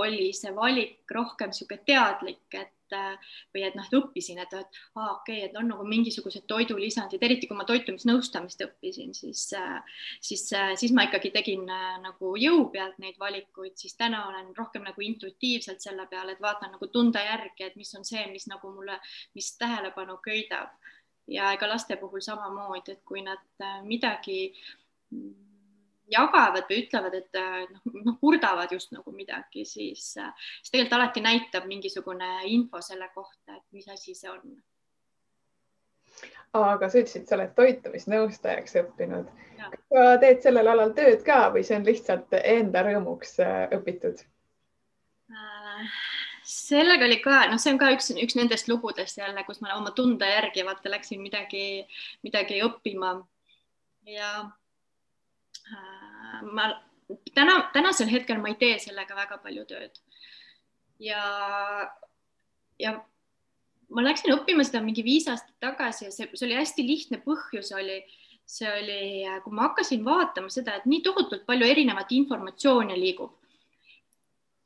[0.03, 4.81] oli see valik rohkem niisugune teadlik, et äh, või et noh, et õppisin, et, et
[4.98, 10.05] aa, okei okay,, et on nagu mingisugused toidulisandid, eriti kui ma toitumisnõustamist õppisin, siis, äh,
[10.20, 11.64] siis, siis ma ikkagi tegin
[12.05, 16.76] nagu jõu pealt neid valikuid, siis täna olen rohkem nagu intuitiivselt selle peale, et vaatan
[16.76, 19.00] nagu tunde järgi, et mis on see, mis nagu mulle,
[19.33, 20.76] mis tähelepanu köidab.
[21.31, 24.50] Ja ega laste puhul samamoodi, et kui nad midagi
[25.14, 25.49] mm,
[26.10, 30.98] jagavad või ütlevad, et äh, noh, noh, kurdavad just nagu midagi, siis, äh, siis tegelikult
[30.98, 34.58] alati näitab mingisugune info selle kohta, et mis asi see on.
[36.58, 39.30] aga sa ütlesid, sa oled toitumisnõustajaks õppinud.
[39.60, 43.38] kas sa teed sellel alal tööd ka või see on lihtsalt enda rõõmuks
[43.76, 44.24] õpitud
[45.30, 46.00] äh,?
[46.50, 49.92] sellega oli ka, noh, see on ka üks, üks nendest lugudest jälle, kus ma oma
[49.96, 51.84] tunde järgi vaata läksin midagi,
[52.26, 53.18] midagi õppima.
[54.08, 54.30] ja
[55.70, 55.99] äh,
[56.42, 56.70] ma
[57.35, 60.00] täna, tänasel hetkel ma ei tee sellega väga palju tööd.
[61.00, 61.22] ja,
[62.79, 62.96] ja
[63.90, 67.72] ma läksin õppima seda mingi viis aastat tagasi ja see, see oli hästi lihtne põhjus
[67.76, 68.00] oli,
[68.46, 69.03] see oli,
[69.44, 73.40] kui ma hakkasin vaatama seda, et nii tohutult palju erinevat informatsiooni liigub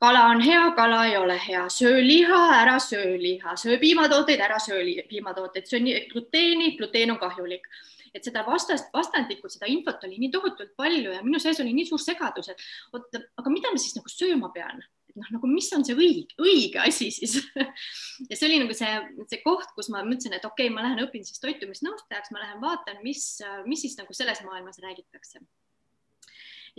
[0.05, 4.59] kala on hea, kala ei ole hea, söö liha, ära söö liha, söö piimatooteid, ära
[4.59, 5.79] söö piimatooteid, söö
[6.11, 7.67] gluteeni, gluteen on kahjulik.
[8.15, 11.89] Et seda vastast, vastandlikult, seda infot oli nii tohutult palju ja minu sees oli nii
[11.89, 15.67] suur segadus, et oot, aga mida ma siis nagu sööma pean, et noh, nagu mis
[15.75, 17.37] on see õige, õige asi siis?
[18.29, 18.89] Ja see oli nagu see,
[19.27, 22.63] see koht, kus ma mõtlesin, et okei okay,, ma lähen õpin siis toitumisnõustajaks, ma lähen
[22.63, 23.27] vaatan, mis,
[23.67, 25.43] mis siis nagu selles maailmas räägitakse.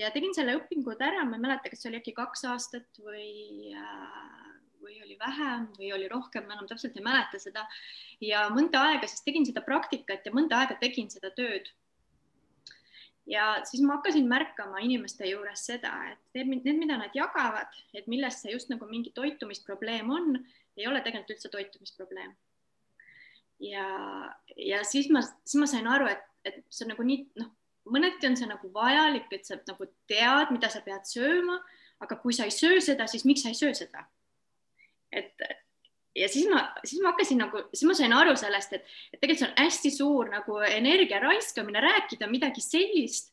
[0.00, 3.72] Ja tegin selle õpingud ära, ma ei mäleta, kas see oli äkki kaks aastat või,
[3.76, 4.55] äh,
[4.86, 7.66] või oli vähem või oli rohkem, ma enam täpselt ei mäleta seda.
[8.20, 11.68] ja mõnda aega siis tegin seda praktikat ja mõnda aega tegin seda tööd.
[13.26, 18.44] ja siis ma hakkasin märkama inimeste juures seda, et need, mida nad jagavad, et millest
[18.44, 20.44] see just nagu mingi toitumisprobleem on,
[20.76, 22.36] ei ole tegelikult üldse toitumisprobleem
[23.60, 23.86] ja,
[24.56, 27.50] ja siis ma, siis ma sain aru, et, et see on nagu nii noh,
[27.92, 31.58] mõneti on see nagu vajalik, et sa nagu tead, mida sa pead sööma,
[32.02, 34.04] aga kui sa ei söö seda, siis miks sa ei söö seda?
[35.12, 35.46] Et
[36.16, 39.42] ja siis ma, siis ma hakkasin nagu, siis ma sain aru sellest, et, et tegelikult
[39.42, 43.32] see on hästi suur nagu energia raiskamine, rääkida midagi sellist,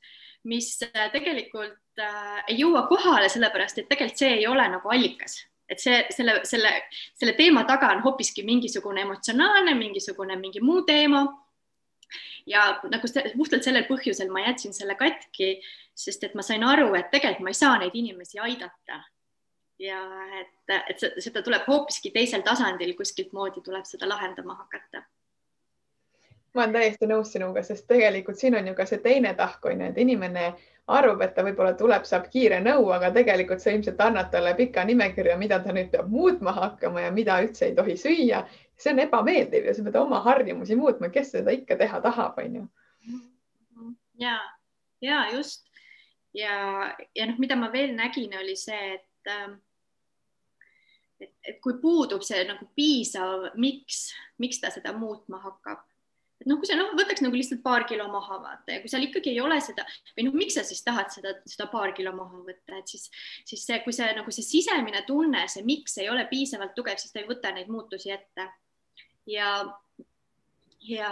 [0.49, 5.39] mis äh, tegelikult äh, ei jõua kohale, sellepärast et tegelikult see ei ole nagu allikas
[5.71, 6.71] et see, selle, selle,
[7.17, 11.23] selle teema taga on hoopiski mingisugune emotsionaalne, mingisugune mingi muu teema
[12.45, 15.55] ja nagu puhtalt sellel põhjusel ma jätsin selle katki,
[15.95, 18.99] sest et ma sain aru, et tegelikult ma ei saa neid inimesi aidata.
[19.79, 19.99] Ja
[20.39, 20.53] et,
[20.89, 25.03] et seda tuleb hoopiski teisel tasandil kuskilt moodi tuleb seda lahendama hakata
[26.53, 29.81] ma olen täiesti nõus sinuga, sest tegelikult siin on ju ka see teine tahk on
[29.81, 30.43] ju, et inimene
[30.93, 34.83] arvab, et ta võib-olla tuleb, saab kiire nõu, aga tegelikult sa ilmselt annad talle pika
[34.86, 38.43] nimekirja, mida ta nüüd peab muutma hakkama ja mida üldse ei tohi süüa.
[38.77, 42.55] see on ebameeldiv ja sa pead oma harjumusi muutma, kes seda ikka teha tahab, on
[42.55, 42.67] ju.
[44.19, 44.38] ja,
[45.01, 45.65] ja just
[46.33, 49.57] ja, ja noh, mida ma veel nägin, oli see, et ähm,
[51.21, 54.09] et, et kui puudub see nagu piisav, miks,
[54.41, 55.83] miks ta seda muutma hakkab
[56.43, 59.05] et noh, kui sa noh, võtaks nagu lihtsalt paar kilo maha vaata ja kui seal
[59.07, 59.86] ikkagi ei ole seda
[60.17, 63.07] või noh, miks sa siis tahad seda, seda paar kilo maha võtta, et siis,
[63.47, 67.15] siis see, kui see nagu see sisemine tunne, see miks ei ole piisavalt tugev, siis
[67.15, 68.49] ta ei võta neid muutusi ette.
[69.29, 69.55] ja,
[70.83, 71.11] ja,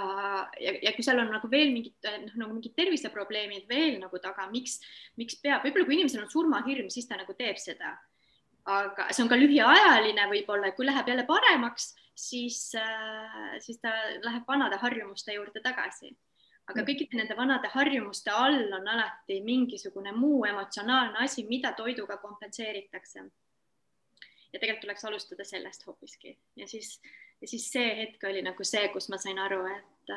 [0.59, 4.47] ja, ja kui seal on nagu veel mingid noh, nagu mingid terviseprobleemid veel nagu taga,
[4.51, 4.79] miks,
[5.19, 7.95] miks peab, võib-olla kui inimesel on surmahirm, siis ta nagu teeb seda
[8.69, 14.43] aga see on ka lühiajaline võib-olla, kui läheb jälle paremaks, siis, äh, siis ta läheb
[14.47, 16.15] vanade harjumuste juurde tagasi.
[16.69, 16.87] aga mm.
[16.87, 23.23] kõikide nende vanade harjumuste all on alati mingisugune muu emotsionaalne asi, mida toiduga kompenseeritakse.
[24.53, 27.01] ja tegelikult tuleks alustada sellest hoopiski ja siis,
[27.41, 30.13] ja siis see hetk oli nagu see, kus ma sain aru, et,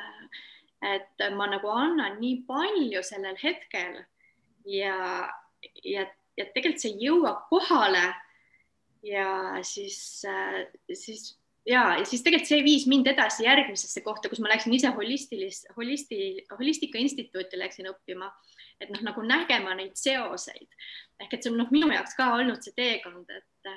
[0.94, 4.02] et ma nagu annan nii palju sellel hetkel
[4.68, 4.98] ja,
[5.84, 6.04] ja,
[6.36, 8.10] ja tegelikult see jõuab kohale.
[9.04, 9.98] Ja siis,
[10.96, 11.34] siis
[11.68, 15.64] ja, ja siis tegelikult see viis mind edasi järgmisesse kohta, kus ma läksin ise holistilis,
[15.76, 16.18] holisti,
[16.56, 18.30] holistika instituuti läksin õppima,
[18.80, 20.68] et noh, nagu nägema neid seoseid.
[21.20, 23.74] Ehk et see on noh, minu jaoks ka olnud see teekond, et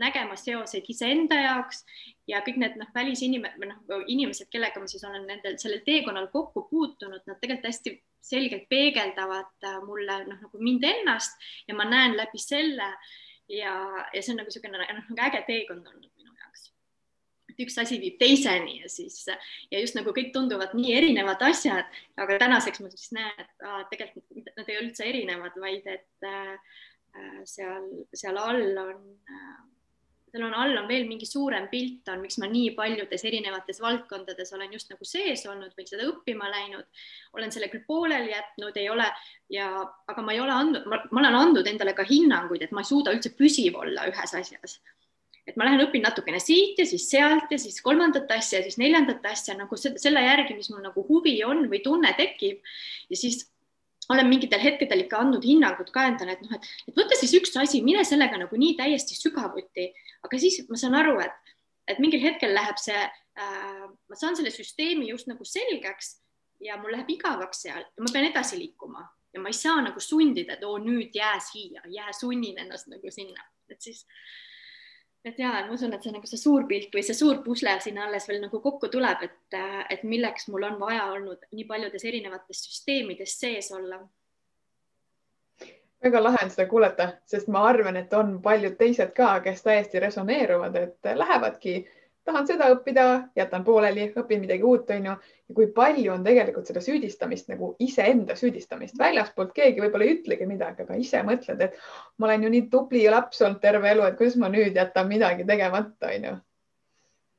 [0.00, 1.84] nägema seoseid iseenda jaoks
[2.28, 6.28] ja kõik need noh, välisinimesed või noh, inimesed, kellega ma siis olen nendel sellel teekonnal
[6.32, 7.94] kokku puutunud, nad tegelikult hästi
[8.28, 12.92] selgelt peegeldavad äh, mulle noh, nagu mind ennast ja ma näen läbi selle
[13.48, 13.74] ja,
[14.12, 16.14] ja see on nagu niisugune noh, nagu äge teekond olnud
[17.58, 21.88] et üks asi viib teiseni ja siis ja just nagu kõik tunduvad nii erinevad asjad,
[22.20, 26.28] aga tänaseks ma siis näen, et aa, tegelikult nad ei ole üldse erinevad, vaid et
[26.28, 26.76] äh,
[27.48, 29.56] seal, seal all on äh,
[30.32, 34.52] seal on all on veel mingi suurem pilt on, miks ma nii paljudes erinevates valdkondades
[34.56, 36.86] olen just nagu sees olnud või seda õppima läinud.
[37.38, 39.08] olen selle küll pooleli jätnud, ei ole
[39.52, 39.70] ja,
[40.08, 43.14] aga ma ei ole andnud, ma olen andnud endale ka hinnanguid, et ma ei suuda
[43.16, 44.78] üldse püsiv olla ühes asjas.
[45.48, 48.76] Et ma lähen õpin natukene siit ja siis sealt ja siis kolmandat asja ja siis
[48.80, 52.60] neljandat asja nagu selle järgi, mis mul nagu huvi on või tunne tekib.
[53.08, 53.46] Ja siis
[54.12, 57.56] olen mingitel hetkedel ikka andnud hinnangut ka endale, et noh, et, et võta siis üks
[57.60, 59.90] asi, mine sellega nagu nii täiesti sügavuti,
[60.26, 61.54] aga siis ma saan aru, et,
[61.88, 66.18] et mingil hetkel läheb see äh,, ma saan selle süsteemi just nagu selgeks
[66.64, 70.00] ja mul läheb igavaks seal ja ma pean edasi liikuma ja ma ei saa nagu
[70.00, 74.06] sundida, et oo nüüd jää siia, jää sunnin ennast nagu sinna, et siis
[75.24, 77.98] et ja ma usun, et see nagu see suur pilt või see suur pusle siin
[78.00, 79.58] alles veel nagu kokku tuleb, et,
[79.92, 84.00] et milleks mul on vaja olnud nii paljudes erinevates süsteemides sees olla.
[86.04, 90.00] Väga lahe on seda kuulata, sest ma arvan, et on paljud teised ka, kes täiesti
[90.02, 91.80] resoneeruvad, et lähevadki
[92.28, 93.04] tahan seda õppida,
[93.36, 95.14] jätan pooleli, õpin midagi uut, onju.
[95.48, 100.48] ja kui palju on tegelikult seda süüdistamist nagu iseenda süüdistamist väljaspoolt, keegi võib-olla ei ütlegi
[100.48, 101.78] midagi, aga ise mõtled, et
[102.18, 105.48] ma olen ju nii tubli laps olnud terve elu, et kuidas ma nüüd jätan midagi
[105.48, 106.34] tegemata, onju.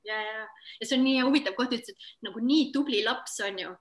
[0.10, 0.48] ja, ja,
[0.80, 3.76] ja see on nii huvitav koht, ütlesid nagu nii tubli laps on ju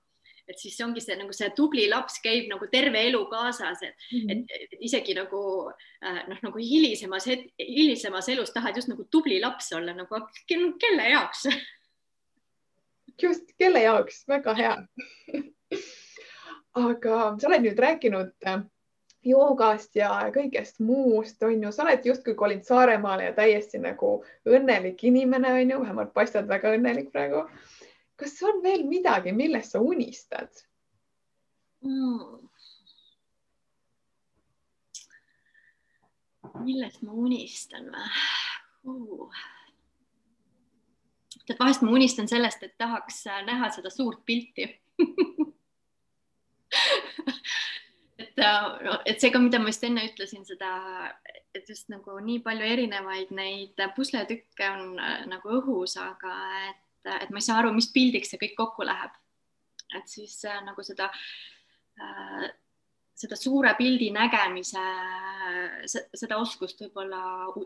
[0.49, 4.21] et siis ongi see nagu see tubli laps käib nagu terve elu kaasas, et mm,
[4.21, 4.45] -hmm.
[4.49, 5.41] et, isegi nagu
[6.05, 11.49] äh, noh, nagu hilisemas, hilisemas elus tahad just nagu tubli laps olla nagu kelle jaoks?
[13.23, 14.77] just, kelle jaoks, väga hea.
[16.79, 18.61] Aga sa oled nüüd rääkinud äh,
[19.27, 25.03] joogast ja kõigest muust, on ju, sa oled justkui kolinud Saaremaale ja täiesti nagu õnnelik
[25.11, 27.45] inimene, on ju, vähemalt paistad väga õnnelik praegu
[28.19, 30.51] kas on veel midagi, millest sa unistad
[31.85, 32.49] mm.?
[36.65, 37.93] millest ma unistan
[38.85, 39.31] uh.?
[41.47, 44.67] tead, vahest ma unistan sellest, et tahaks näha seda suurt pilti
[48.19, 50.73] et, äh, et see ka, mida ma just enne ütlesin, seda,
[51.57, 56.35] et just nagu nii palju erinevaid neid pusletükke on äh, nagu õhus, aga
[56.69, 59.13] et et ma ei saa aru, mis pildiks see kõik kokku läheb.
[59.97, 61.11] et siis äh, nagu seda
[62.01, 62.49] äh,
[63.19, 64.83] seda suure pildi nägemise,
[65.89, 67.21] seda oskust võib-olla,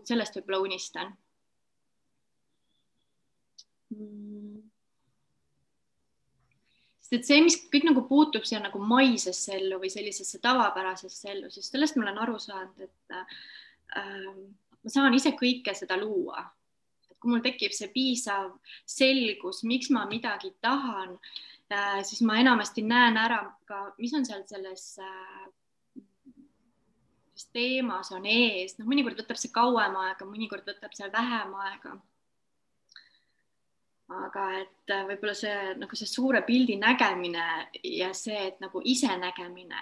[0.08, 1.10] sellest võib-olla unistan
[3.92, 4.62] mm..
[7.02, 11.52] sest et see, mis kõik nagu puutub siia nagu maisesse ellu või sellisesse tavapärasesse ellu,
[11.52, 13.38] siis sellest ma olen aru saanud, et äh,
[14.80, 16.46] ma saan ise kõike seda luua.
[17.22, 18.50] Kui mul tekib see piisav
[18.88, 21.16] selgus, miks ma midagi tahan,
[22.04, 24.98] siis ma enamasti näen ära ka, mis on seal selles
[27.52, 31.96] teemas on ees, noh, mõnikord võtab see kauem aega, mõnikord võtab see vähem aega.
[34.12, 37.44] Aga et äh, võib-olla see nagu see suure pildi nägemine
[37.88, 39.80] ja see, et nagu isenägemine,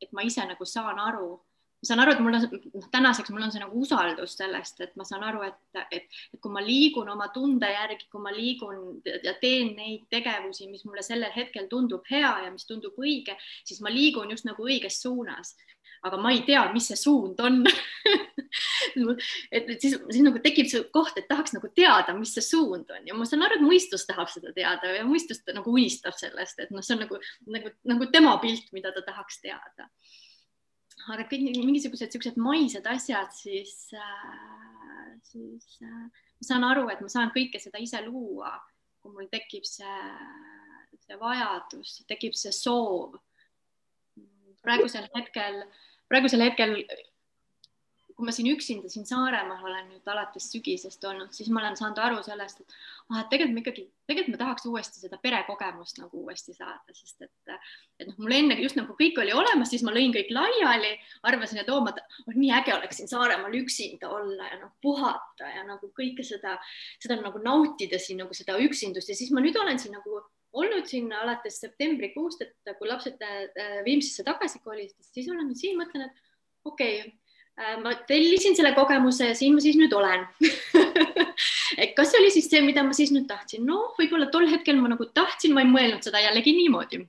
[0.00, 1.32] et ma ise nagu saan aru,
[1.80, 2.42] ma saan aru, et mul on,
[2.74, 6.40] noh, tänaseks mul on see nagu usaldus sellest, et ma saan aru, et, et, et
[6.42, 11.04] kui ma liigun oma tunde järgi, kui ma liigun ja teen neid tegevusi, mis mulle
[11.06, 15.56] sellel hetkel tundub hea ja mis tundub õige, siis ma liigun just nagu õiges suunas.
[16.04, 17.58] Aga ma ei tea, mis see suund on.
[17.68, 19.18] Et,
[19.56, 23.04] et siis, siis nagu tekib see koht, et tahaks nagu teada, mis see suund on.
[23.08, 26.72] Ja ma saan aru, et mõistus tahab seda teada ja mõistus nagu unistab sellest, et
[26.72, 27.20] noh, see on nagu,
[27.52, 29.88] nagu, nagu tema pilt, mida ta tahaks teada.
[31.08, 36.06] Aga kõik mingisugused siuksed maised asjad, siis äh,, siis äh,
[36.40, 38.52] ma saan aru, et ma saan kõike seda ise luua,
[39.00, 40.00] kui mul tekib see,
[41.06, 43.16] see vajadus, tekib see soov.
[44.60, 45.62] Praegusel hetkel
[46.10, 46.74] praegusel hetkel,
[48.20, 51.98] kui ma siin üksinda siin Saaremaal olen nüüd alates sügisest olnud, siis ma olen saanud
[52.04, 52.74] aru sellest, et
[53.10, 57.26] ah, et tegelikult ma ikkagi, tegelikult ma tahaks uuesti seda perekogemust nagu uuesti saada, sest
[57.26, 57.54] et,
[58.00, 60.92] et noh, mul enne just nagu kõik oli olemas, siis ma lõin kõik laiali,
[61.30, 65.48] arvasin, et oo, ma, oh, nii äge oleks siin Saaremaal üksinda olla ja noh, puhata
[65.50, 66.58] ja nagu kõike seda,
[67.02, 69.10] seda nagu nautida siin nagu seda üksindust.
[69.10, 70.20] Ja siis ma nüüd olen siin nagu
[70.52, 76.08] olnud siin alates septembrikuust, et kui lapsed äh, Viimsisse tagasi kolisid, siis olen siin, mõtlen,
[76.08, 77.12] et okei okay,,
[77.82, 80.26] ma tellisin selle kogemuse ja siin ma siis nüüd olen
[81.82, 83.64] et kas see oli siis see, mida ma siis nüüd tahtsin?
[83.66, 87.02] noh, võib-olla tol hetkel ma nagu tahtsin, ma ei mõelnud seda jällegi niimoodi.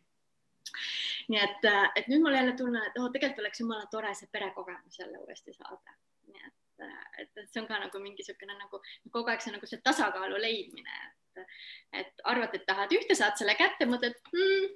[1.32, 4.30] nii et, äh, et nüüd mul jälle tunne, et oh, tegelikult oleks jumala tore see
[4.32, 5.97] perekogemus jälle uuesti saada.
[6.28, 9.82] nii et, et see on ka nagu mingi niisugune nagu kogu aeg see nagu see
[9.86, 11.02] tasakaalu leidmine,
[11.38, 11.58] et,
[12.04, 14.72] et arvad, et tahad ühte, saad selle kätte, mõtled mm,,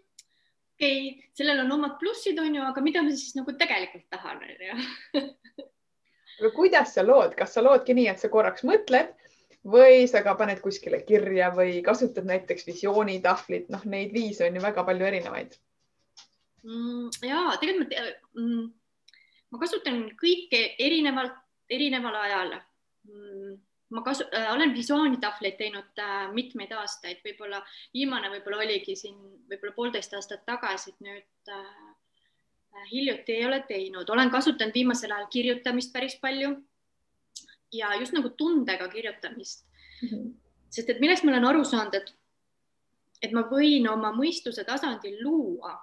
[0.75, 4.41] okei okay,, sellel on omad plussid, on ju, aga mida ma siis nagu tegelikult tahan,
[4.43, 5.25] on ju.
[6.39, 9.13] aga kuidas sa lood, kas sa loodki nii, et sa korraks mõtled
[9.65, 14.61] või sa ka paned kuskile kirja või kasutad näiteks visioonitahvlit, noh, neid viise on ju
[14.61, 15.55] väga palju erinevaid
[16.63, 17.07] mm,.
[17.25, 18.11] ja tegelikult ma,
[18.41, 18.67] mm,
[19.55, 21.39] ma kasutan kõike erinevalt,
[21.71, 23.55] erineval ajal mm
[23.89, 27.61] ma kasu- äh,, olen visuaaltahvleid teinud äh, mitmeid aastaid, võib-olla
[27.93, 29.17] viimane võib-olla oligi siin
[29.49, 31.63] võib-olla poolteist aastat tagasi, et nüüd äh,
[32.75, 36.55] äh, hiljuti ei ole teinud, olen kasutanud viimasel ajal kirjutamist päris palju
[37.73, 39.65] ja just nagu tundega kirjutamist
[40.01, 40.07] mm.
[40.09, 40.29] -hmm.
[40.69, 42.15] sest et millest ma olen aru saanud, et,
[43.21, 45.77] et ma võin oma mõistuse tasandil luua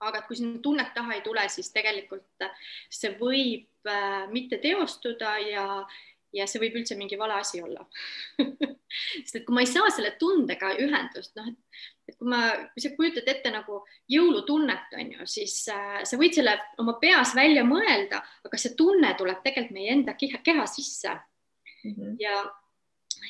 [0.00, 2.46] aga et kui sinna tunnet taha ei tule, siis tegelikult
[2.90, 5.64] see võib äh, mitte teostuda ja,
[6.34, 7.84] ja see võib üldse mingi vale asi olla
[9.22, 12.84] sest et kui ma ei saa selle tundega ühendust, noh, et, et kui ma, kui
[12.84, 13.80] sa kujutad ette nagu
[14.12, 19.12] jõulutunnet, on ju, siis äh, sa võid selle oma peas välja mõelda, aga see tunne
[19.18, 21.94] tuleb tegelikult meie enda keha, keha sisse mm.
[21.94, 22.14] -hmm.
[22.22, 22.42] ja,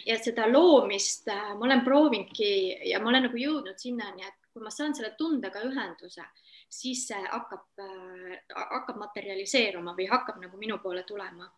[0.07, 4.63] ja seda loomist äh, ma olen proovinudki ja ma olen nagu jõudnud sinnani, et kui
[4.63, 6.25] ma saan selle tundega ühenduse,
[6.69, 11.49] siis see hakkab äh,, hakkab materialiseeruma või hakkab nagu minu poole tulema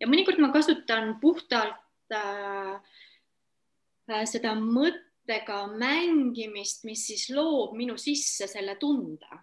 [0.00, 2.76] ja mõnikord ma kasutan puhtalt äh,
[4.10, 9.42] äh, seda mõttega mängimist, mis siis loob minu sisse selle tunde.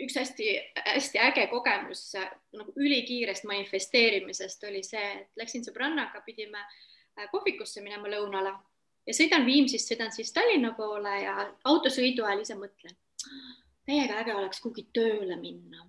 [0.00, 7.28] üks hästi-hästi äge kogemus äh, nagu ülikiirest manifesteerimisest oli see, et läksin sõbrannaga, pidime äh,
[7.30, 8.54] kohvikusse minema lõunale
[9.06, 12.96] ja sõidan Viimsist, sõidan siis Tallinna poole ja autosõidu ajal ise mõtlen,
[13.86, 15.84] täiega äge oleks kuhugi tööle minna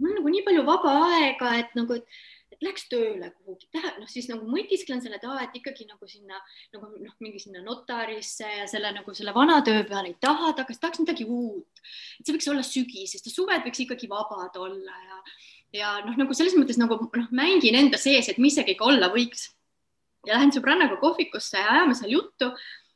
[0.00, 2.22] mul nagu nii palju vaba aega, et nagu, et,
[2.62, 3.66] läks tööle kuhugi,
[3.98, 6.38] noh siis nagu mõtisklen selle, et aa, et ikkagi nagu sinna
[6.74, 10.80] nagu noh, mingi sinna notarisse ja selle nagu selle vana töö peale ei taha tagasi,
[10.82, 11.82] tahaks midagi uut.
[12.20, 15.20] et see võiks olla sügis, sest suved võiks ikkagi vabad olla ja,
[15.80, 19.10] ja noh, nagu selles mõttes nagu noh, mängin enda sees, et mis see kõik olla
[19.12, 19.50] võiks.
[20.24, 22.52] ja lähen sõbrannaga kohvikusse ja ajame seal juttu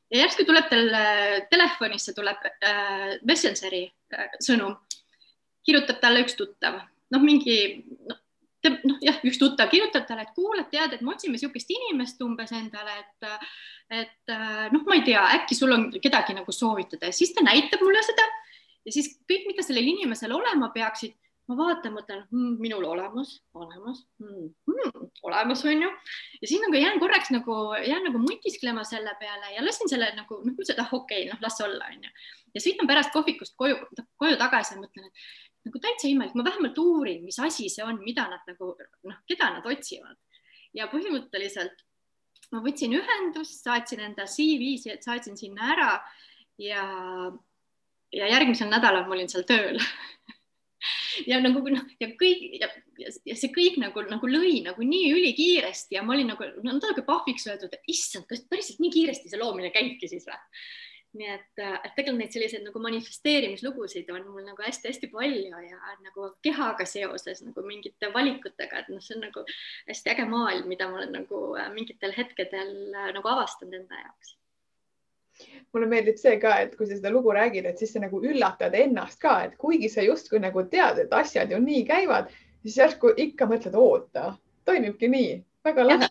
[0.09, 3.85] ja järsku tuleb tal äh, telefonisse tuleb äh, Messengeri
[4.15, 4.79] äh, sõnum
[5.69, 6.81] kirjutab talle üks tuttav,
[7.13, 7.59] noh, mingi
[8.09, 8.19] noh,
[8.89, 12.53] noh jah, üks tuttav kirjutab talle, et kuule, tead, et me otsime niisugust inimest umbes
[12.57, 13.31] endale, et,
[14.03, 14.37] et
[14.75, 18.03] noh, ma ei tea, äkki sul on kedagi nagu soovitada ja siis ta näitab mulle
[18.07, 18.27] seda
[18.89, 21.17] ja siis kõik, mida sellel inimesel olema peaksid,
[21.49, 25.91] ma vaatan, mõtlen mm, minul olemas, olemas mm,, mm, olemas on ju.
[26.43, 30.43] ja siis nagu jään korraks nagu jään nagu mõtisklema selle peale ja lasin selle nagu
[30.43, 32.13] noh, mõtlesin, et ah okei okay,, noh las olla, on ju.
[32.57, 33.81] ja sõidan pärast kohvikust koju,
[34.21, 38.01] koju tagasi ja mõtlen, et nagu täitsa imelik, ma vähemalt uurin, mis asi see on,
[38.05, 40.17] mida nad nagu noh, keda nad otsivad.
[40.77, 41.85] Ja põhimõtteliselt
[42.55, 45.91] ma võtsin ühendust, saatsin enda CV, saatsin sinna ära
[46.61, 46.85] ja,
[48.15, 49.81] ja järgmisel nädalal ma olin seal tööl.
[51.27, 52.69] Ja nagu noh, ja kõik ja,
[53.27, 57.49] ja see kõik nagu, nagu lõi nagu nii ülikiiresti ja ma olin nagu natuke pahviks
[57.49, 60.39] öeldud, et issand, kas päriselt nii kiiresti see loomine käibki siis või?
[61.19, 66.33] Nii et, et tegelikult neid selliseid nagu manifesteerimislugusid on mul nagu hästi-hästi palju ja nagu
[66.45, 69.45] kehaga seoses nagu mingite valikutega, et noh, see on nagu
[69.91, 74.37] hästi äge maailm, mida ma olen nagu äh, mingitel hetkedel äh, nagu avastanud enda jaoks
[75.73, 78.75] mulle meeldib see ka, et kui sa seda lugu räägid, et siis sa nagu üllatad
[78.75, 82.33] ennast ka, et kuigi sa justkui nagu tead, et asjad ju nii käivad,
[82.65, 84.33] siis järsku ikka mõtled, oota,
[84.67, 85.37] toimibki nii,
[85.69, 86.09] väga lahe.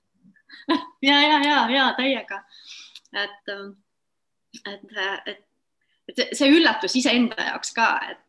[1.10, 2.39] ja, ja, ja, ja täiega,
[3.12, 3.76] et ähm,
[4.76, 5.43] et, et,
[6.38, 8.24] see üllatus iseenda jaoks ka, et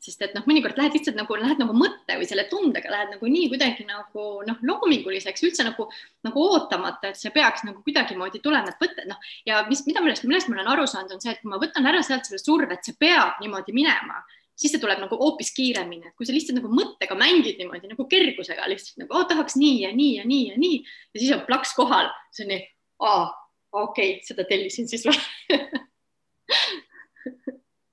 [0.00, 3.30] sest et noh, mõnikord lähed lihtsalt nagu lähed nagu mõtte või selle tundega lähed nagu
[3.30, 5.86] nii kuidagi nagu noh, loominguliseks üldse nagu,
[6.26, 10.26] nagu ootamata, et see peaks nagu kuidagimoodi tulema, et võtta noh ja mis, mida millest,
[10.28, 12.72] millest ma olen aru saanud, on see, et kui ma võtan ära sealt selle surve,
[12.74, 14.22] et see peab niimoodi minema,
[14.56, 18.08] siis see tuleb nagu hoopis kiiremini, et kui sa lihtsalt nagu mõttega mängid niimoodi nagu
[18.10, 21.44] kergusega lihtsalt nagu oh, tahaks nii ja nii ja nii ja nii ja siis on
[21.48, 22.64] plaks kohal, see on nii,
[23.04, 23.28] aa
[23.72, 25.18] okei okay,, seda tellisin siis või?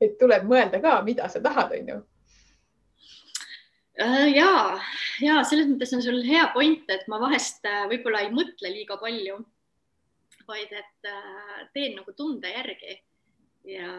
[0.03, 1.97] Et tuleb mõelda ka, mida sa tahad, on ju
[4.05, 4.79] äh, ja,
[5.25, 8.99] ja selles mõttes on sul hea point, et ma vahest äh, võib-olla ei mõtle liiga
[9.01, 9.39] palju,
[10.47, 12.99] vaid et äh, teen nagu tunde järgi.
[13.67, 13.91] Ja,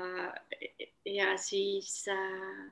[1.05, 2.63] ja siis äh,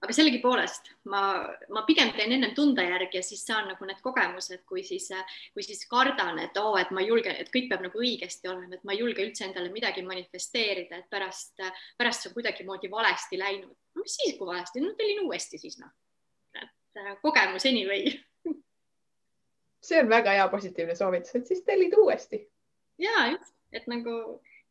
[0.00, 1.20] aga sellegipoolest ma,
[1.68, 5.10] ma pigem teen ennem tunde järgi ja siis saan nagu need kogemused, kui siis,
[5.52, 8.48] kui siis kardan, et oo oh,, et ma ei julge, et kõik peab nagu õigesti
[8.48, 11.60] olema, et ma ei julge üldse endale midagi manifesteerida, et pärast,
[12.00, 13.74] pärast see on kuidagimoodi valesti läinud.
[13.94, 15.92] no mis siis, kui valesti, no tellin uuesti siis noh.
[16.56, 18.14] et äh, kogemus anyway.
[19.88, 22.40] see on väga hea positiivne soovitus, et siis tellid uuesti.
[23.04, 24.16] ja just, et nagu,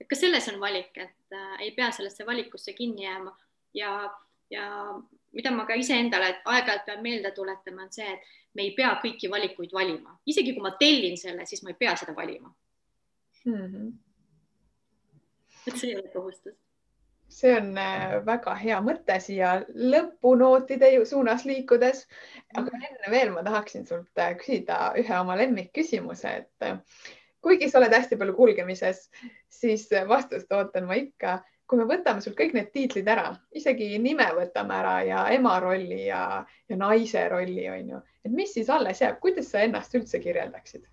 [0.01, 3.36] et ka selles on valik, et äh, ei pea sellesse valikusse kinni jääma
[3.77, 3.93] ja
[4.49, 4.65] ja
[5.34, 9.30] mida ma ka iseendale aeg-ajalt pean meelde tuletama, on see, et me ei pea kõiki
[9.32, 12.49] valikuid valima, isegi kui ma tellin selle, siis ma ei pea seda valima
[13.45, 13.67] mm.
[13.67, 13.93] -hmm.
[15.67, 16.57] et see ei ole kohustus.
[17.30, 19.51] see on äh, väga hea mõte siia
[19.93, 22.07] lõpunootide suunas liikudes.
[22.55, 22.86] aga mhm.
[22.89, 26.80] enne veel ma tahaksin sult äh, küsida ühe oma lemmikküsimuse, et äh,
[27.41, 29.09] kuigi sa oled hästi palju kulgemises,
[29.49, 31.39] siis vastust ootan ma ikka
[31.70, 36.07] kui me võtame sul kõik need tiitlid ära, isegi nime võtame ära ja ema rolli
[36.07, 36.22] ja,
[36.70, 40.88] ja naise rolli, on ju, et mis siis alles jääb, kuidas sa ennast üldse kirjeldaksid?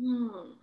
[0.00, 0.59] Hmm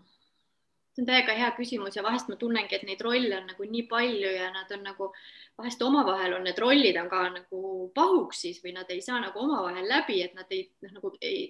[0.97, 3.83] see on täiega hea küsimus ja vahest ma tunnengi, et neid rolle on nagu nii
[3.89, 5.11] palju ja nad on nagu
[5.57, 7.61] vahest omavahel on need rollid on ka nagu
[7.95, 11.43] pahuksis või nad ei saa nagu omavahel läbi, et nad ei noh, nagu ei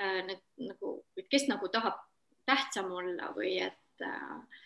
[0.00, 0.98] äh, need nagu,
[1.30, 2.04] kes nagu tahab
[2.48, 4.60] tähtsam olla või et äh,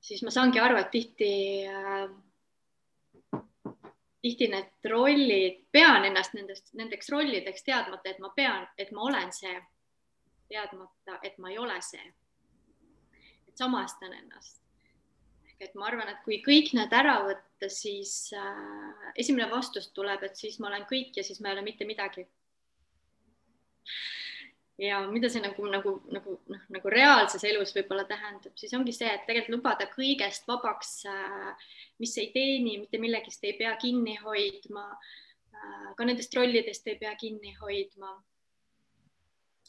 [0.00, 1.32] siis ma saangi aru, et tihti
[1.66, 2.06] äh,
[4.22, 9.34] tihti need rollid, pean ennast nendest, nendeks rollideks teadmata, et ma pean, et ma olen
[9.34, 9.58] see,
[10.52, 12.12] teadmata, et ma ei ole see
[13.58, 14.60] samastan ennast.
[15.46, 20.22] ehk et ma arvan, et kui kõik need ära võtta, siis äh, esimene vastus tuleb,
[20.26, 22.26] et siis ma olen kõik ja siis ma ei ole mitte midagi.
[24.82, 29.10] ja mida see nagu, nagu, nagu noh, nagu reaalses elus võib-olla tähendab, siis ongi see,
[29.10, 31.66] et tegelikult lubada kõigest vabaks äh,,
[32.02, 35.90] mis ei teeni, mitte millegist ei pea kinni hoidma äh,.
[35.96, 38.16] ka nendest rollidest ei pea kinni hoidma.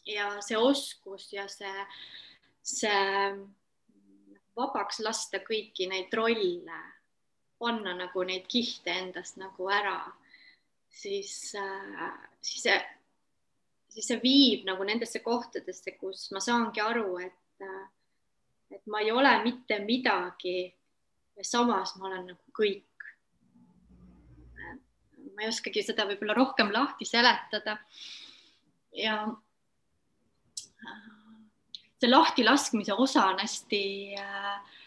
[0.08, 1.86] ja see oskus ja see,
[2.64, 3.04] see
[4.58, 6.82] vabaks lasta kõiki neid rolle,
[7.60, 9.98] panna nagu neid kihte endast nagu ära,
[10.94, 12.78] siis äh,, siis see,
[13.90, 17.84] siis see viib nagu nendesse kohtadesse, kus ma saangi aru, et äh,,
[18.74, 20.58] et ma ei ole mitte midagi
[21.38, 22.90] ja samas ma olen nagu kõik.
[25.34, 27.78] ma ei oskagi seda võib-olla rohkem lahti seletada.
[28.94, 29.16] ja
[32.04, 33.84] see lahtilaskmise osa on hästi
[34.20, 34.78] äh,,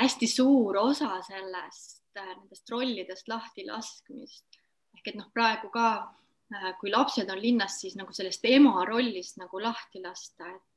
[0.00, 4.60] hästi suur osa sellest äh,, nendest rollidest lahtilaskmist.
[4.96, 9.38] ehk et noh, praegu ka äh, kui lapsed on linnas, siis nagu sellest ema rollist
[9.42, 10.72] nagu lahti lasta, et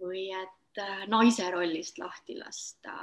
[0.00, 2.96] või et äh, naise rollist lahti lasta.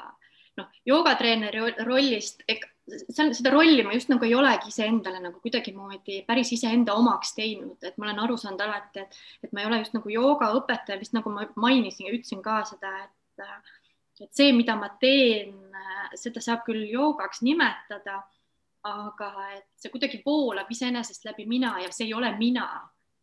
[0.57, 2.41] noh, joogatreeneri rollist,
[2.87, 7.97] seda rolli ma just nagu ei olegi iseendale nagu kuidagimoodi päris iseenda omaks teinud, et
[7.97, 11.33] ma olen aru saanud alati, et, et ma ei ole just nagu joogaõpetaja, vist nagu
[11.33, 13.43] ma mainisin ja ütlesin ka seda, et
[14.17, 15.53] et see, mida ma teen,
[16.17, 18.23] seda saab küll joogaks nimetada,
[18.87, 22.65] aga et see kuidagi voolab iseenesest läbi mina ja see ei ole mina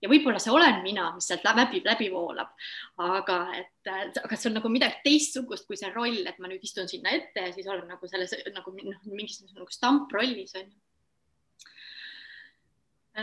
[0.05, 2.53] ja võib-olla see olen mina, mis sealt läbi, läbi voolab,
[3.03, 3.91] aga et,
[4.21, 7.49] aga see on nagu midagi teistsugust kui see roll, et ma nüüd istun sinna ette
[7.49, 10.81] ja siis olen nagu selles nagu noh, mingis nagu stamprollis on ju.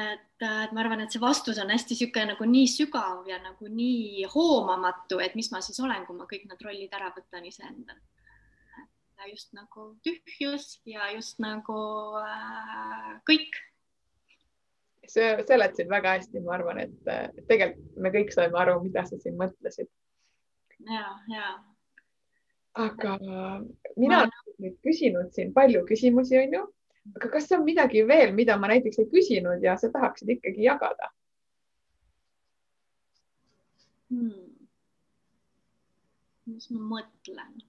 [0.02, 3.70] et, et ma arvan, et see vastus on hästi niisugune nagu nii sügav ja nagu
[3.70, 8.08] nii hoomamatu, et mis ma siis olen, kui ma kõik need rollid ära võtan iseendalt
[9.30, 11.78] just nagu tühjus ja just nagu
[12.18, 13.60] äh, kõik
[15.12, 19.90] seletasid väga hästi, ma arvan, et tegelikult me kõik saime aru, mida sa siin mõtlesid.
[20.90, 21.50] ja, ja.
[22.86, 24.22] aga mina ma...
[24.26, 26.64] olen nüüd küsinud siin palju küsimusi, onju,
[27.16, 31.12] aga kas on midagi veel, mida ma näiteks ei küsinud ja sa tahaksid ikkagi jagada
[34.12, 34.48] hmm.?
[36.52, 37.60] mis ma mõtlen?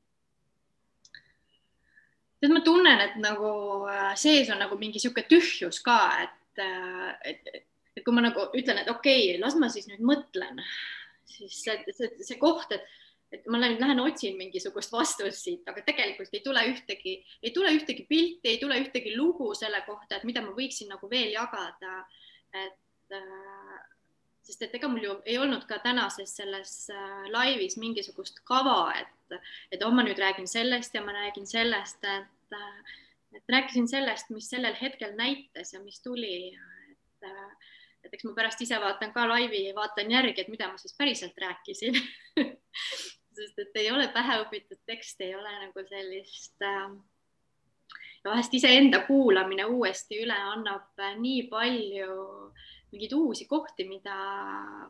[2.42, 3.50] sest ma tunnen, et nagu
[3.86, 8.48] äh, sees on nagu mingi sihuke tühjus ka, et et, et, et kui ma nagu
[8.56, 10.60] ütlen, et okei okay,, las ma siis nüüd mõtlen,
[11.28, 12.84] siis see, see, see koht, et,
[13.32, 17.72] et ma lähen, lähen otsin mingisugust vastust siit, aga tegelikult ei tule ühtegi, ei tule
[17.76, 22.02] ühtegi pilti, ei tule ühtegi lugu selle kohta, et mida ma võiksin nagu veel jagada.
[22.52, 23.80] et äh,
[24.42, 29.38] sest et ega mul ju ei olnud ka tänases selles äh, laivis mingisugust kava, et,
[29.72, 32.56] et oh, ma nüüd räägin sellest ja ma räägin sellest, et
[33.36, 36.52] et rääkisin sellest, mis sellel hetkel näitas ja mis tuli.
[36.92, 37.30] et,
[38.04, 40.96] et eks ma pärast ise vaatan ka laivi ja vaatan järgi, et mida ma siis
[40.98, 41.96] päriselt rääkisin
[43.36, 46.92] sest et ei ole pähe õpitud teksti, ei ole nagu sellist äh,
[48.22, 52.16] ja vahest iseenda kuulamine uuesti üle annab nii palju
[52.92, 54.16] mingeid uusi kohti, mida,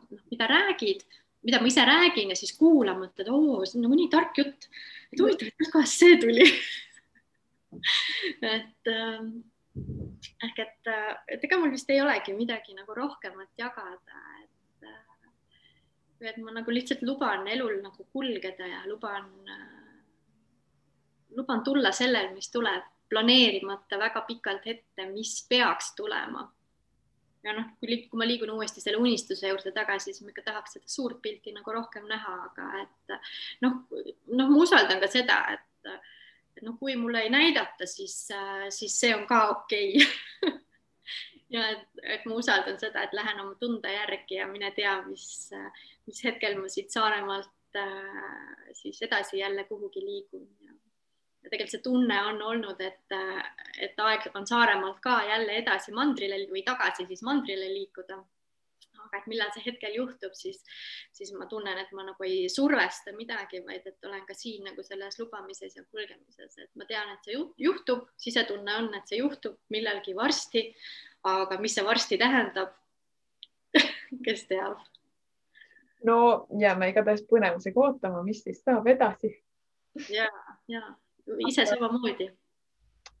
[0.09, 1.05] noh, mida räägid,
[1.47, 4.67] mida ma ise räägin ja siis kuulan, mõtled, oo, see on nagu nii tark jutt.
[5.11, 6.43] et huvitav, et kust see tuli
[8.55, 9.33] et ähm,
[9.75, 16.29] ehk et, äh, et ega mul vist ei olegi midagi nagu rohkemat jagada, et äh,
[16.29, 20.01] et ma nagu lihtsalt luban elul nagu kulgeda ja luban, äh,
[21.37, 26.51] luban tulla sellel, mis tuleb, planeerimata väga pikalt ette, mis peaks tulema.
[27.43, 30.77] ja noh, kui, kui ma liigun uuesti selle unistuse juurde tagasi, siis ma ikka tahaks
[30.77, 33.15] seda suurt pilti nagu rohkem näha, aga et
[33.65, 33.81] noh,
[34.31, 35.89] noh, ma usaldan ka seda, et
[36.57, 40.53] et noh, kui mulle ei näidata, siis, äh, siis see on ka okei okay.
[41.55, 45.25] ja et, et ma usaldan seda, et lähen oma tunde järgi ja mine tea, mis,
[46.07, 50.47] mis hetkel ma siit Saaremaalt äh, siis edasi jälle kuhugi liigun.
[51.43, 53.17] ja tegelikult see tunne on olnud, et,
[53.81, 58.21] et aeg on Saaremaalt ka jälle edasi mandrile või tagasi siis mandrile liikuda
[59.13, 60.61] aga et millal see hetkel juhtub, siis,
[61.13, 64.83] siis ma tunnen, et ma nagu ei survesta midagi, vaid et olen ka siin nagu
[64.85, 67.37] selles lubamises ja kulgemises, et ma tean, et see
[67.67, 70.71] juhtub, sisetunne on, et see juhtub millalgi varsti.
[71.23, 72.73] aga mis see varsti tähendab
[74.25, 74.81] kes teab?
[76.03, 79.31] no jääme igatahes põnevusega ootama, mis siis saab edasi.
[80.09, 80.27] ja,
[80.67, 80.81] ja
[81.47, 82.31] ise samamoodi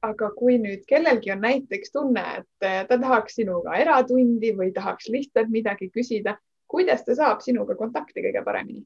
[0.03, 5.07] aga kui nüüd kellelgi on näiteks tunne, et eh, ta tahaks sinuga eratundi või tahaks
[5.13, 6.35] lihtsalt midagi küsida,
[6.67, 8.83] kuidas ta saab sinuga kontakti kõige paremini?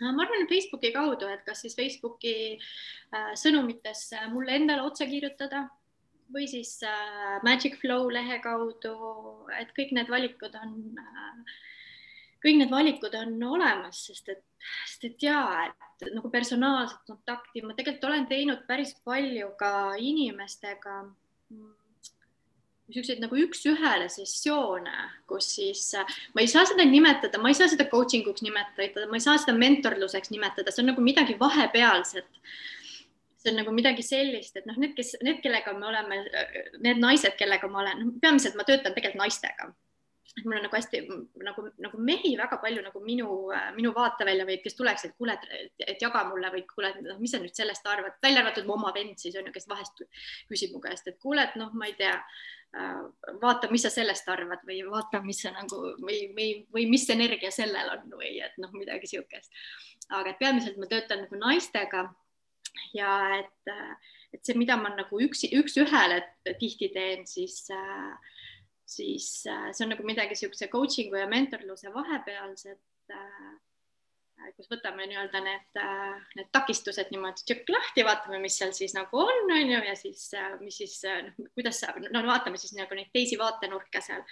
[0.00, 5.68] ma arvan, Facebooki kaudu, et kas siis Facebooki äh, sõnumitesse mulle endale otse kirjutada
[6.34, 8.94] või siis äh, Magic Flow lehe kaudu,
[9.60, 11.54] et kõik need valikud on äh,
[12.44, 14.44] kõik need valikud on olemas, sest et,
[14.84, 21.02] sest et ja, et nagu personaalset kontakti ma tegelikult olen teinud päris palju ka inimestega
[22.84, 24.94] niisuguseid nagu üks-ühele sessioone,
[25.30, 25.86] kus siis
[26.36, 29.38] ma ei saa seda nimetada, ma ei saa seda coaching uks nimetada, ma ei saa
[29.40, 32.28] seda mentorluseks nimetada, see on nagu midagi vahepealset.
[33.40, 36.20] see on nagu midagi sellist, et noh, need, kes, need, kellega me oleme,
[36.84, 39.72] need naised, kellega ma olen, peamiselt ma töötan tegelikult naistega
[40.34, 41.00] et mul on nagu hästi
[41.46, 43.28] nagu, nagu mehi väga palju nagu minu,
[43.76, 45.36] minu vaatevälja või kes tuleks, et kuule,
[45.86, 48.90] et jaga mulle või kuule, noh, mis sa nüüd sellest arvad, välja arvatud mu oma
[48.96, 50.02] vend siis on ju, kes vahest
[50.50, 53.04] küsib mu käest, et kuule, et noh, ma ei tea äh,
[53.42, 57.52] vaata, mis sa sellest arvad või vaata, mis sa nagu või, või, või mis energia
[57.54, 59.54] sellel on või et noh, midagi siukest.
[60.10, 62.08] aga et peamiselt ma töötan nagu naistega
[62.94, 63.74] ja et,
[64.34, 66.24] et see, mida ma nagu üksi, üks-ühele
[66.58, 68.33] tihti teen, siis äh,
[68.86, 72.82] siis äh, see on nagu midagi niisuguse coaching'u ja mentorluse vahepealset,
[73.12, 78.94] äh, kus võtame nii-öelda need, äh, need takistused niimoodi tšükk lahti, vaatame, mis seal siis
[78.96, 80.28] nagu on, on ju, ja siis,
[80.60, 84.24] mis siis noh, kuidas saab, no vaatame siis nagu neid teisi vaatenurke seal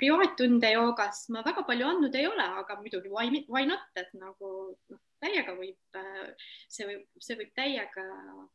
[0.00, 4.48] privaattunde joogas ma väga palju andnud ei ole, aga muidugi why, why not, et nagu
[4.90, 5.98] noh, täiega võib,
[6.66, 8.06] see võib, see võib täiega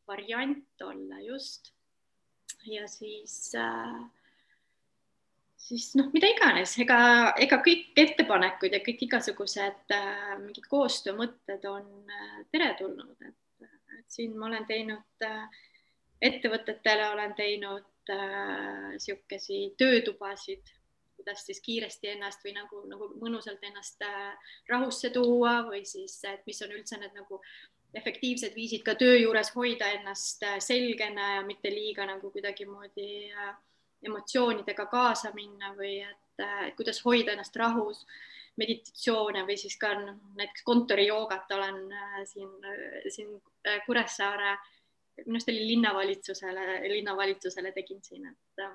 [0.09, 1.71] variant olla just.
[2.67, 3.95] ja siis äh,
[5.67, 6.99] siis noh, mida iganes, ega,
[7.43, 14.37] ega kõik ettepanekud ja kõik igasugused äh, mingid koostöömõtted on äh, teretulnud, et, et siin
[14.39, 15.65] ma olen teinud äh,
[16.21, 20.73] ettevõtetele olen teinud äh, niisugusi töötubasid,
[21.17, 26.45] kuidas siis kiiresti ennast või nagu, nagu mõnusalt ennast äh, rahusse tuua või siis, et
[26.47, 27.41] mis on üldse need nagu
[27.97, 33.55] efektiivsed viisid ka töö juures hoida ennast äh, selgena ja mitte liiga nagu kuidagimoodi äh,
[34.05, 38.03] emotsioonidega kaasa minna või et, et kuidas hoida ennast rahus,
[38.57, 43.35] meditatsioone või siis ka noh, näiteks kontorijoogat olen äh, siin, äh, siin
[43.67, 44.57] äh, Kuressaare,
[45.25, 48.65] minu arust oli linnavalitsusele, linnavalitsusele tegin siin, et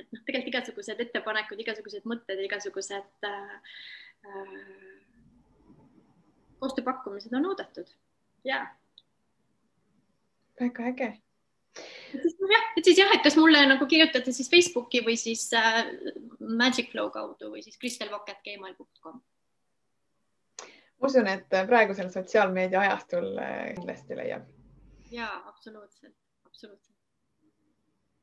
[0.00, 3.76] et noh, tegelikult igasugused ettepanekud, igasugused mõtted, igasugused äh,
[6.60, 7.92] koostööpakkumised on oodatud
[8.44, 8.64] ja.
[10.60, 11.10] väga äge
[12.50, 15.84] jah, et siis jah, et kas mulle nagu kirjutada siis Facebooki või siis äh,
[16.40, 19.20] Magic Flow kaudu või siis kristelvoket.gmail.com.
[21.00, 24.44] ma usun, et praegusel sotsiaalmeedia ajastul äh, kindlasti leiab.
[25.10, 26.14] ja absoluutselt,
[26.46, 26.94] absoluutselt.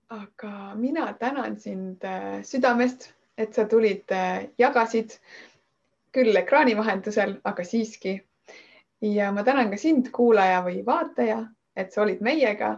[0.09, 5.17] aga mina tänan sind äh, südamest, et sa tulid, äh, jagasid
[6.13, 8.21] küll ekraani vahendusel, aga siiski.
[9.01, 11.43] ja ma tänan ka sind, kuulaja või vaataja,
[11.75, 12.77] et sa olid meiega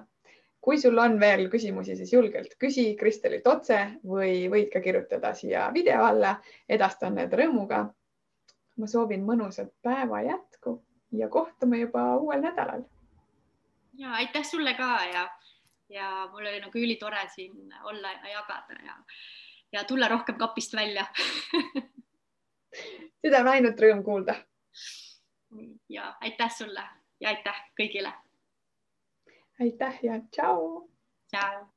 [0.65, 3.77] kui sul on veel küsimusi, siis julgelt küsi Kristelilt otse
[4.09, 6.33] või võid ka kirjutada siia video alla,
[6.69, 7.85] edastan need rõõmuga.
[8.75, 10.73] ma soovin mõnusat päeva jätku
[11.11, 12.83] ja kohtume juba uuel nädalal.
[13.93, 15.29] ja aitäh sulle ka ja,
[15.89, 18.97] ja mul oli nagu ülitore siin olla ja jagada ja,
[19.71, 21.05] ja tulla rohkem kapist välja
[23.21, 24.35] seda on ainult rõõm kuulda.
[25.89, 26.89] ja aitäh sulle
[27.19, 28.24] ja aitäh kõigile
[29.59, 30.89] aitäh ja tšau.
[31.31, 31.74] tšau.